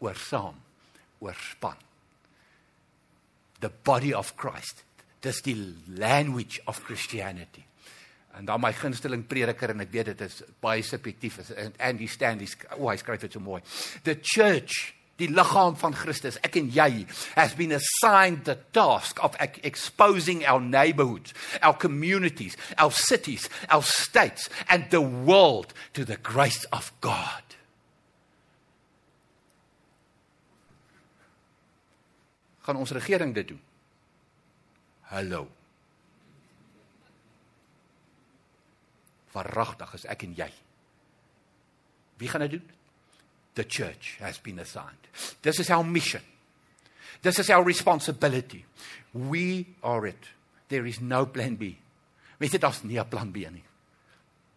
Oor 0.00 0.16
saam. 0.16 0.54
Oor 1.20 1.34
span. 1.34 1.76
The 3.60 3.70
body 3.84 4.14
of 4.14 4.36
Christ. 4.36 4.84
Dis 5.20 5.42
die 5.44 5.56
language 5.98 6.62
of 6.70 6.80
Christianity 6.86 7.66
en 8.38 8.46
dan 8.46 8.62
my 8.62 8.72
gunsteling 8.76 9.26
prediker 9.26 9.74
en 9.74 9.84
ek 9.84 9.92
weet 9.92 10.12
dit 10.12 10.24
is 10.28 10.42
baie 10.62 10.82
subjektief 10.86 11.40
is 11.42 11.52
Andy 11.78 12.06
Stanley 12.06 12.48
o 12.76 12.84
oh, 12.84 12.88
hy 12.92 12.96
skryf 13.00 13.26
dit 13.26 13.36
so 13.36 13.42
mooi 13.42 13.60
the 14.06 14.16
church 14.22 14.94
die 15.20 15.28
liggaam 15.28 15.76
van 15.80 15.94
Christus, 15.96 16.38
ek 16.46 16.56
en 16.60 16.70
jy, 16.72 17.04
has 17.36 17.54
been 17.58 17.74
assigned 17.76 18.46
the 18.48 18.56
task 18.76 19.20
of 19.24 19.36
exposing 19.40 20.44
our 20.46 20.60
neighborhoods, 20.60 21.34
our 21.62 21.76
communities, 21.76 22.56
our 22.78 22.92
cities, 22.92 23.48
our 23.68 23.84
states 23.84 24.48
and 24.68 24.88
the 24.90 25.02
world 25.02 25.74
to 25.92 26.04
the 26.04 26.16
grace 26.16 26.64
of 26.72 26.92
God. 27.00 27.44
Gaan 32.64 32.80
ons 32.80 32.92
regering 32.94 33.34
dit 33.34 33.48
doen? 33.52 33.60
Hallo. 35.10 35.48
Verragtig 39.30 39.94
is 39.94 40.04
ek 40.04 40.22
en 40.22 40.34
jy. 40.34 40.50
Wie 42.16 42.28
gaan 42.28 42.40
dit 42.40 42.50
doen? 42.50 42.70
the 43.54 43.64
church 43.64 44.16
has 44.20 44.38
been 44.38 44.58
assigned. 44.58 45.08
This 45.42 45.60
is 45.60 45.70
our 45.70 45.84
mission. 45.84 46.22
This 47.22 47.38
is 47.38 47.50
our 47.50 47.62
responsibility. 47.62 48.64
We 49.12 49.66
are 49.82 50.06
it. 50.06 50.24
There 50.68 50.86
is 50.86 51.00
no 51.00 51.26
plan 51.26 51.56
B. 51.56 51.76
Weet 52.40 52.54
jy 52.56 52.58
daar's 52.58 52.82
nie 52.84 52.98
'n 52.98 53.08
plan 53.08 53.30
B 53.30 53.36
nie. 53.36 53.64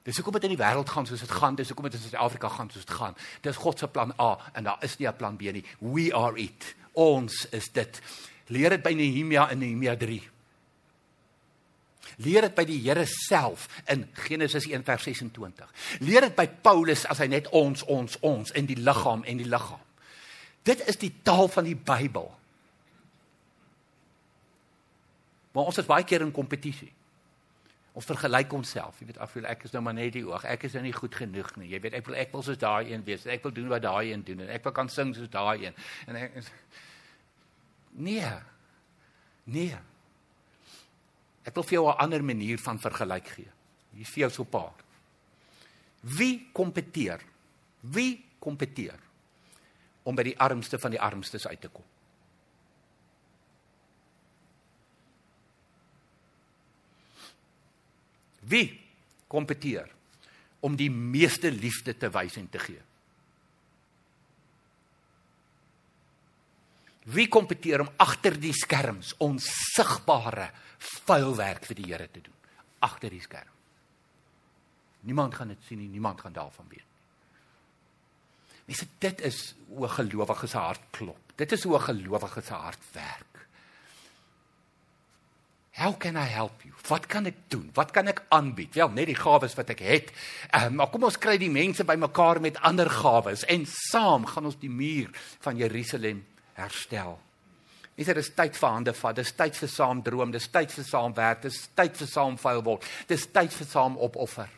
Dis 0.03 0.15
hoekom 0.17 0.33
dit 0.33 0.43
in 0.43 0.55
die 0.55 0.63
wêreld 0.63 0.89
gaan 0.89 1.05
soos 1.05 1.19
dit 1.19 1.31
gaan, 1.31 1.55
dis 1.55 1.67
hoekom 1.67 1.89
dit 1.89 1.93
in 1.93 1.99
Suid-Afrika 1.99 2.47
gaan 2.49 2.69
soos 2.69 2.85
dit 2.85 2.95
gaan. 2.95 3.15
Dis 3.41 3.55
God 3.55 3.79
se 3.79 3.87
plan 3.87 4.13
A 4.19 4.51
en 4.53 4.63
daar 4.63 4.83
is 4.83 4.97
nie 4.97 5.07
'n 5.07 5.15
plan 5.15 5.35
B 5.35 5.41
nie. 5.41 5.65
We 5.79 6.13
are 6.13 6.37
it. 6.37 6.75
Ons 6.93 7.47
is 7.51 7.71
dit. 7.71 8.01
Leer 8.47 8.69
dit 8.69 8.83
by 8.83 8.93
Nehemia 8.93 9.49
in 9.49 9.59
Nehemia 9.59 9.95
3. 9.95 10.21
Leer 12.17 12.47
dit 12.47 12.55
by 12.55 12.65
die 12.67 12.79
Here 12.83 13.05
self 13.09 13.67
in 13.89 14.07
Genesis 14.25 14.67
1:26. 14.67 15.99
Leer 15.99 16.27
dit 16.27 16.35
by 16.35 16.47
Paulus 16.47 17.05
as 17.09 17.21
hy 17.23 17.27
net 17.31 17.49
ons 17.51 17.83
ons 17.83 18.17
ons 18.21 18.51
in 18.51 18.65
die 18.69 18.79
liggaam 18.79 19.23
en 19.23 19.37
die 19.37 19.49
liggaam. 19.49 19.81
Dit 20.63 20.87
is 20.87 20.97
die 20.97 21.11
taal 21.23 21.47
van 21.51 21.67
die 21.67 21.75
Bybel. 21.75 22.31
Maar 25.53 25.69
ons 25.69 25.77
is 25.77 25.89
baie 25.89 26.05
keer 26.07 26.21
in 26.21 26.31
kompetisie. 26.31 26.91
Ons 27.93 28.07
vergelyk 28.09 28.53
onsself. 28.57 28.97
Jy 28.99 29.11
weet 29.11 29.19
af 29.21 29.33
hoe 29.35 29.43
ek 29.45 29.67
is 29.67 29.73
nou 29.75 29.83
maar 29.85 29.93
net 29.93 30.15
die 30.15 30.23
oog. 30.25 30.47
Ek 30.49 30.63
is 30.65 30.73
nou 30.73 30.81
nie 30.81 30.95
goed 30.95 31.13
genoeg 31.15 31.51
nie. 31.61 31.69
Jy 31.75 31.81
weet 31.83 31.97
ek 31.99 32.07
wil 32.09 32.17
ek 32.17 32.31
wil 32.33 32.45
soos 32.45 32.57
daai 32.57 32.89
een 32.89 33.03
wees. 33.05 33.27
Ek 33.29 33.43
wil 33.45 33.53
doen 33.53 33.69
wat 33.69 33.83
daai 33.85 34.09
een 34.09 34.23
doen 34.25 34.41
en 34.47 34.49
ek 34.55 34.65
wil 34.65 34.73
kan 34.73 34.89
sing 34.89 35.13
soos 35.13 35.29
daai 35.29 35.67
een. 35.67 35.77
En 36.07 36.17
ek 36.23 36.39
Nee. 37.93 38.31
Nee. 39.43 39.77
Ek 41.43 41.55
wil 41.55 41.63
vir 41.63 41.77
jou 41.77 41.87
'n 41.89 41.97
ander 41.99 42.23
manier 42.23 42.57
van 42.57 42.79
vergelyk 42.79 43.27
gee. 43.27 43.51
Hier 43.93 44.05
vir 44.05 44.19
jou 44.19 44.29
so 44.29 44.43
'n 44.43 44.49
paar. 44.49 44.83
Wie 46.01 46.49
kompeteer? 46.53 47.21
Wie 47.81 48.25
kompeteer 48.39 48.99
om 50.03 50.15
by 50.15 50.23
die 50.23 50.39
armste 50.39 50.79
van 50.79 50.91
die 50.91 51.01
armstes 51.01 51.47
uit 51.47 51.61
te 51.61 51.69
kom? 51.69 51.83
Wie 58.39 58.79
kompeteer 59.27 59.89
om 60.59 60.75
die 60.75 60.91
meeste 60.91 61.51
liefde 61.51 61.97
te 61.97 62.09
wys 62.09 62.37
en 62.37 62.49
te 62.49 62.59
gee? 62.59 62.81
Wie 67.11 67.27
kompeteer 67.27 67.83
om 67.83 67.89
agter 67.97 68.39
die 68.39 68.53
skerms 68.55 69.13
onsigbare 69.23 70.51
vuilwerk 71.05 71.65
vir 71.65 71.75
die 71.75 71.89
Here 71.91 72.07
te 72.11 72.21
doen? 72.23 72.39
Agter 72.79 73.09
die 73.09 73.21
skerm. 73.21 73.51
Niemand 75.03 75.35
gaan 75.35 75.51
dit 75.51 75.67
sien 75.67 75.79
nie, 75.79 75.91
niemand 75.91 76.21
gaan 76.21 76.33
daarvan 76.33 76.67
weet 76.69 76.79
nie. 76.79 76.91
Mense, 78.65 78.87
dit 79.03 79.21
is 79.21 79.55
hoe 79.67 79.85
'n 79.85 79.89
gelowige 79.89 80.47
se 80.47 80.57
hart 80.57 80.81
klop. 80.91 81.19
Dit 81.35 81.51
is 81.51 81.63
hoe 81.63 81.75
'n 81.75 81.81
gelowige 81.81 82.41
se 82.41 82.53
hart 82.53 82.79
werk. 82.91 83.47
How 85.73 85.97
can 85.97 86.15
I 86.15 86.27
help 86.29 86.61
you? 86.61 86.73
Wat 86.87 87.05
kan 87.05 87.25
ek 87.25 87.35
doen? 87.47 87.69
Wat 87.73 87.91
kan 87.91 88.07
ek 88.07 88.25
aanbied? 88.29 88.73
Wel, 88.73 88.89
net 88.89 89.05
die 89.05 89.15
gawes 89.15 89.55
wat 89.57 89.69
ek 89.69 89.79
het. 89.79 90.11
Um, 90.53 90.75
maar 90.75 90.91
kom 90.93 91.03
ons 91.03 91.17
kry 91.17 91.37
die 91.37 91.49
mense 91.49 91.83
bymekaar 91.83 92.41
met 92.41 92.59
ander 92.61 92.89
gawes 92.89 93.41
en 93.45 93.65
saam 93.65 94.25
gaan 94.25 94.45
ons 94.45 94.59
die 94.59 94.69
muur 94.69 95.09
van 95.39 95.57
Jerusalem 95.57 96.25
herstel. 96.57 97.17
Dis 97.95 98.09
dit 98.09 98.17
is 98.17 98.31
tyd 98.33 98.57
vir 98.57 98.69
hande 98.69 98.93
vat. 98.97 99.15
Dis 99.15 99.31
tyd 99.37 99.55
vir 99.55 99.69
saam 99.69 100.01
droom. 100.03 100.31
Dis 100.33 100.47
tyd 100.49 100.71
vir 100.73 100.85
saam 100.87 101.13
werk. 101.13 101.41
Dis 101.45 101.59
tyd 101.77 101.97
vir 101.97 102.09
saam 102.09 102.37
vuil 102.41 102.63
word. 102.65 102.87
Dis 103.07 103.27
tyd 103.29 103.53
vir 103.53 103.69
saam 103.69 103.97
opoffer. 104.01 104.49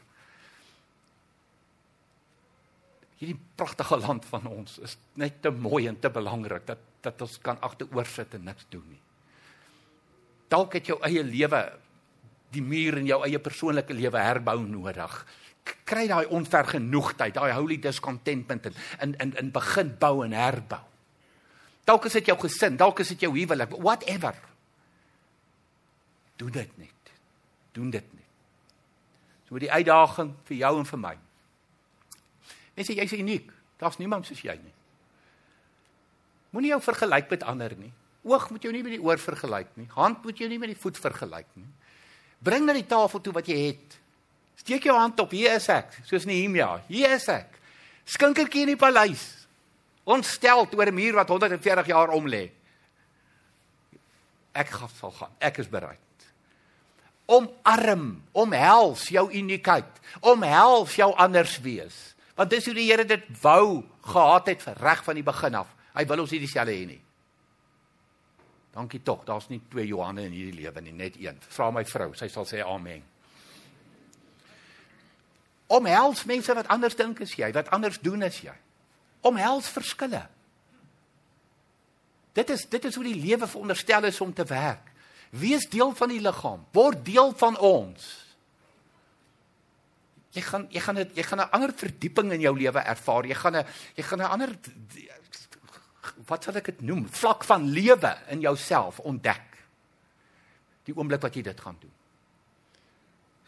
Hierdie 3.19 3.39
pragtige 3.55 3.99
land 3.99 4.25
van 4.27 4.47
ons 4.51 4.79
is 4.83 4.97
net 5.19 5.41
te 5.43 5.51
mooi 5.51 5.87
en 5.87 5.99
te 5.99 6.11
belangrik 6.11 6.67
dat 6.67 6.91
dat 7.05 7.19
ons 7.21 7.35
kan 7.37 7.59
agteroor 7.61 8.07
sit 8.09 8.31
en 8.33 8.47
niks 8.49 8.65
doen 8.73 8.85
nie 8.89 9.01
dalk 10.51 10.77
het 10.77 10.91
jou 10.91 10.97
eie 11.05 11.23
lewe 11.25 11.63
die 12.55 12.63
muur 12.63 13.01
in 13.01 13.09
jou 13.09 13.19
eie 13.25 13.39
persoonlike 13.41 13.95
lewe 13.95 14.21
herbou 14.21 14.59
nodig. 14.63 15.15
Kry 15.89 16.05
daai 16.07 16.29
onvergenoegdheid, 16.31 17.35
daai 17.35 17.55
holy 17.57 17.79
discontentment 17.81 18.69
in 18.69 18.75
in 19.01 19.15
in, 19.19 19.33
in 19.41 19.51
begin 19.51 19.95
bou 19.99 20.23
en 20.23 20.35
herbou. 20.37 20.83
Dalk 21.85 22.07
is 22.09 22.17
dit 22.17 22.31
jou 22.31 22.37
gesin, 22.41 22.77
dalk 22.77 22.99
is 23.03 23.11
dit 23.13 23.25
jou 23.27 23.31
huwelik, 23.35 23.75
whatever. 23.77 24.37
Doen 26.41 26.51
dit 26.51 26.77
net. 26.81 27.11
Doen 27.77 27.91
dit 27.93 28.13
net. 28.13 28.23
So 29.45 29.61
die 29.61 29.71
uitdaging 29.71 30.33
vir 30.49 30.57
jou 30.57 30.71
en 30.79 30.89
vir 30.89 31.01
my. 31.01 31.13
Mense, 32.75 32.95
jy's 32.97 33.13
uniek. 33.13 33.51
Daar's 33.79 33.99
niemand 34.01 34.25
soos 34.27 34.41
jy 34.41 34.55
nie. 34.57 34.73
Moenie 36.55 36.71
jou 36.71 36.81
vergelyk 36.81 37.29
met 37.29 37.45
ander 37.45 37.75
nie. 37.77 37.91
Oog 38.25 38.49
moet 38.49 38.63
jou 38.65 38.71
nie 38.73 38.81
met 38.81 38.95
die 38.95 39.03
oor 39.03 39.21
vergelyk 39.21 39.75
nie. 39.77 39.85
Hand 39.93 40.23
moet 40.25 40.39
jou 40.39 40.47
nie 40.49 40.59
met 40.59 40.71
die 40.71 40.79
voet 40.79 40.97
vergelyk 40.97 41.51
nie. 41.59 41.67
Bring 42.45 42.65
na 42.65 42.73
die 42.73 42.87
tafel 42.89 43.21
toe 43.21 43.33
wat 43.35 43.49
jy 43.51 43.57
het. 43.67 43.97
Steek 44.63 44.87
jou 44.87 44.95
hand 44.97 45.19
op. 45.21 45.33
Hier 45.35 45.53
is 45.59 45.67
ek, 45.69 45.93
soos 46.07 46.25
Nehemia. 46.25 46.79
Hier 46.89 47.13
is 47.13 47.27
ek. 47.29 47.59
Skinkertjie 48.09 48.63
in 48.65 48.73
die 48.73 48.79
paleis. 48.79 49.44
Ontstel 50.05 50.67
oor 50.69 50.87
'n 50.87 50.93
muur 50.93 51.13
wat 51.13 51.29
140 51.29 51.85
jaar 51.85 52.09
om 52.09 52.27
lê. 52.29 52.51
Ek 54.53 54.69
sal 54.99 55.11
gaan. 55.11 55.31
Ek 55.39 55.57
is 55.57 55.69
bereid. 55.69 55.99
Omarm, 57.25 58.23
omhels 58.31 59.07
jou 59.09 59.31
uniekheid. 59.33 59.99
Omhels 60.21 60.95
jou 60.95 61.09
anders 61.15 61.57
wees. 61.59 62.15
Want 62.35 62.49
dis 62.49 62.65
hoe 62.65 62.75
die 62.75 62.91
Here 62.91 63.05
dit 63.05 63.23
wou 63.41 63.83
gehad 64.01 64.47
het 64.47 64.63
reg 64.77 65.03
van 65.03 65.15
die 65.15 65.23
begin 65.23 65.55
af. 65.55 65.67
Hy 65.95 66.05
wil 66.05 66.19
ons 66.19 66.31
nie 66.31 66.39
dieselfde 66.43 66.75
hê 66.75 66.85
nie. 66.85 67.01
Dankie 68.75 68.99
tog, 69.03 69.23
daar's 69.23 69.47
nie 69.47 69.61
twee 69.71 69.87
Johanne 69.87 70.25
in 70.27 70.33
hierdie 70.35 70.61
lewe 70.61 70.81
nie, 70.83 70.91
net 70.91 71.15
een. 71.15 71.37
Vra 71.47 71.69
my 71.71 71.85
vrou, 71.87 72.09
sy 72.13 72.27
sal 72.27 72.43
sê 72.47 72.59
amen. 72.59 73.03
Omhels 75.71 76.25
mense 76.27 76.53
wat 76.53 76.67
anders 76.67 76.97
dink 76.99 77.21
as 77.23 77.37
jy, 77.39 77.53
wat 77.55 77.71
anders 77.73 78.01
doen 78.03 78.27
as 78.27 78.41
jy. 78.43 78.53
Omhels 79.25 79.69
verskille. 79.73 80.21
Dit 82.35 82.51
is 82.51 82.65
dit 82.69 82.85
is 82.85 82.97
hoe 82.99 83.05
die 83.07 83.15
lewe 83.15 83.47
veronderstel 83.47 84.09
is 84.11 84.21
om 84.21 84.33
te 84.33 84.45
werk. 84.49 84.91
Wees 85.35 85.65
deel 85.71 85.95
van 85.95 86.11
die 86.11 86.21
liggaam, 86.21 86.65
word 86.75 87.01
deel 87.07 87.33
van 87.39 87.57
ons. 87.57 88.05
Jy 90.35 90.43
gaan 90.43 90.67
jy 90.71 90.83
gaan 90.83 90.99
dit 90.99 91.15
jy 91.15 91.23
gaan 91.23 91.39
'n 91.39 91.51
ander 91.55 91.73
verdieping 91.73 92.31
in 92.31 92.41
jou 92.41 92.55
lewe 92.57 92.79
ervaar. 92.79 93.25
Jy 93.25 93.35
gaan 93.35 93.55
'n 93.55 93.65
jy 93.95 94.03
gaan 94.03 94.21
'n 94.21 94.31
ander 94.31 94.51
wat 96.27 96.43
sal 96.43 96.55
ek 96.55 96.65
dit 96.65 96.81
noem, 96.81 97.07
vlak 97.07 97.43
van 97.43 97.67
lewe 97.69 98.17
in 98.29 98.39
jouself 98.39 98.99
ontdek. 98.99 99.57
Die 100.85 100.95
oomblik 100.95 101.21
wat 101.21 101.35
jy 101.35 101.41
dit 101.41 101.61
gaan 101.61 101.77
doen. 101.79 101.91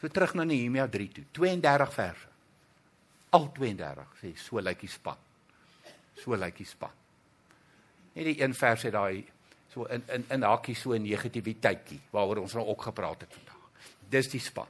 So 0.02 0.08
terug 0.08 0.34
na 0.34 0.44
Nehemia 0.44 0.88
3 0.88 1.12
toe, 1.12 1.24
32 1.32 1.94
verse. 1.94 2.28
Al 3.30 3.52
32 3.54 4.08
sê 4.22 4.36
so 4.38 4.60
lyk 4.60 4.80
die 4.80 4.90
span. 4.90 5.27
So 6.18 6.36
lyk 6.36 6.58
die 6.58 6.66
span. 6.66 6.94
Net 8.16 8.26
die 8.26 8.42
een 8.42 8.56
vers 8.58 8.88
het 8.88 8.94
daai 8.94 9.26
so 9.72 9.86
in 9.94 10.04
in 10.14 10.26
in 10.34 10.44
hakkie 10.44 10.76
so 10.76 10.94
'n 10.94 11.02
negativiteitjie 11.02 12.02
waaroor 12.12 12.38
ons 12.38 12.54
nou 12.54 12.66
ook 12.66 12.82
gepraat 12.82 13.22
het 13.22 13.34
vandag. 13.34 13.70
Dis 14.10 14.30
die 14.30 14.40
span. 14.40 14.68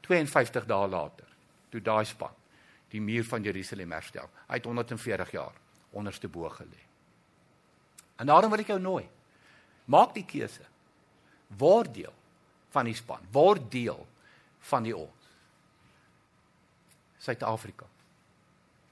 52 0.00 0.66
dae 0.66 0.88
later, 0.88 1.26
toe 1.70 1.80
daai 1.82 2.04
span 2.04 2.32
die 2.88 3.00
muur 3.00 3.24
van 3.24 3.42
Jerusalem 3.42 3.92
herstel. 3.92 4.28
Hy 4.48 4.54
het 4.54 4.64
140 4.64 5.30
jaar 5.30 5.52
onderste 5.90 6.28
bo 6.28 6.48
gelê. 6.48 6.82
En 8.16 8.26
daarom 8.26 8.50
wil 8.50 8.60
ek 8.60 8.66
jou 8.66 8.80
nooi. 8.80 9.08
Maak 9.84 10.14
die 10.14 10.24
keuse. 10.24 10.64
Word 11.58 11.94
deel 11.94 12.14
van 12.70 12.84
die 12.84 12.94
span. 12.94 13.20
Word 13.32 13.70
deel 13.70 14.06
van 14.60 14.82
die 14.82 14.96
ons. 14.96 15.28
Suid-Afrika 17.18 17.86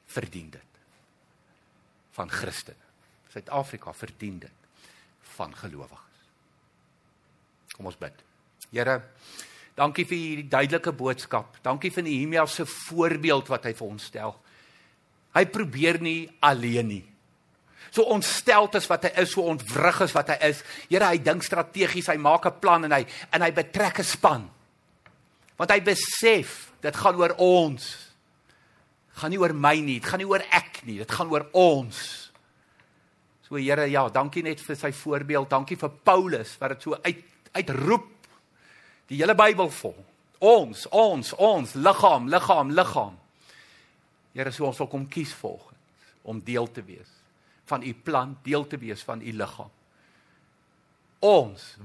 verdien 0.07 0.51
dit 0.51 0.63
van 2.17 2.31
Christene. 2.31 2.85
Suid-Afrika 3.33 3.93
verdien 3.93 4.39
dit 4.39 4.53
van 5.37 5.53
gelowiges. 5.55 6.23
Kom 7.77 7.91
ons 7.91 7.99
bid. 8.01 8.23
Here, 8.71 9.01
dankie 9.77 10.07
vir 10.09 10.17
hierdie 10.17 10.49
duidelike 10.49 10.95
boodskap. 10.97 11.59
Dankie 11.65 11.93
vir 11.93 12.07
Nehemia 12.07 12.47
se 12.49 12.65
voorbeeld 12.67 13.51
wat 13.53 13.69
hy 13.69 13.75
vir 13.77 13.89
ons 13.89 14.09
stel. 14.09 14.33
Hy 15.37 15.45
probeer 15.53 16.01
nie 16.01 16.23
alleen 16.41 16.89
nie. 16.89 17.05
So 17.93 18.09
ontsteld 18.13 18.75
is 18.77 18.89
wat 18.91 19.07
hy 19.07 19.13
is, 19.23 19.31
so 19.33 19.45
ontwrig 19.49 20.01
is 20.05 20.15
wat 20.17 20.33
hy 20.33 20.37
is. 20.49 20.63
Here, 20.89 21.07
hy 21.07 21.21
dink 21.23 21.45
strategies, 21.45 22.09
hy 22.09 22.17
maak 22.17 22.47
'n 22.47 22.61
plan 22.61 22.85
en 22.85 22.93
hy 22.93 23.05
en 23.33 23.43
hy 23.43 23.51
betrek 23.53 24.01
'n 24.01 24.05
span. 24.05 24.51
Want 25.57 25.71
hy 25.71 25.81
besef, 25.81 26.73
dit 26.81 26.97
gaan 26.97 27.17
oor 27.17 27.35
ons. 27.39 28.06
Gaan 29.17 29.33
nie 29.33 29.41
oor 29.41 29.55
my 29.57 29.75
nie, 29.81 29.99
dit 30.01 30.09
gaan 30.09 30.21
nie 30.21 30.29
oor 30.29 30.45
ek 30.55 30.83
nie, 30.85 30.99
dit 31.01 31.13
gaan 31.19 31.31
oor 31.33 31.47
ons. 31.57 32.01
So 33.47 33.57
Here, 33.57 33.87
ja, 33.89 34.09
dankie 34.13 34.43
net 34.45 34.61
vir 34.61 34.77
sy 34.77 34.91
voorbeeld. 34.93 35.49
Dankie 35.53 35.79
vir 35.79 35.93
Paulus 36.05 36.57
wat 36.61 36.75
dit 36.75 36.87
so 36.89 36.99
uit 37.07 37.23
uitroep. 37.57 38.11
Die 39.09 39.21
hele 39.23 39.37
Bybel 39.39 39.71
vol. 39.73 39.97
Ons, 40.45 40.85
ons, 40.93 41.31
ons, 41.41 41.77
liggaam, 41.79 42.27
liggaam, 42.29 42.73
liggaam. 42.77 43.15
Here, 44.37 44.53
so 44.53 44.67
ons 44.69 44.83
wil 44.83 44.91
kom 44.93 45.07
kies 45.09 45.33
volgens 45.41 45.73
om 46.27 46.43
deel 46.43 46.67
te 46.75 46.83
wees 46.83 47.13
van 47.71 47.83
u 47.83 47.95
plan, 47.95 48.37
deel 48.43 48.67
te 48.67 48.79
wees 48.79 49.03
van 49.07 49.23
u 49.23 49.33
liggaam. 49.33 49.71
Ons 51.27 51.77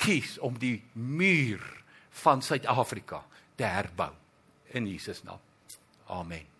kies 0.00 0.38
om 0.44 0.56
die 0.60 0.80
muur 0.92 1.64
van 2.24 2.42
Suid-Afrika 2.44 3.22
te 3.56 3.68
herbou 3.68 4.12
in 4.76 4.88
Jesus 4.88 5.22
naam. 5.22 5.40
Amen. 6.08 6.59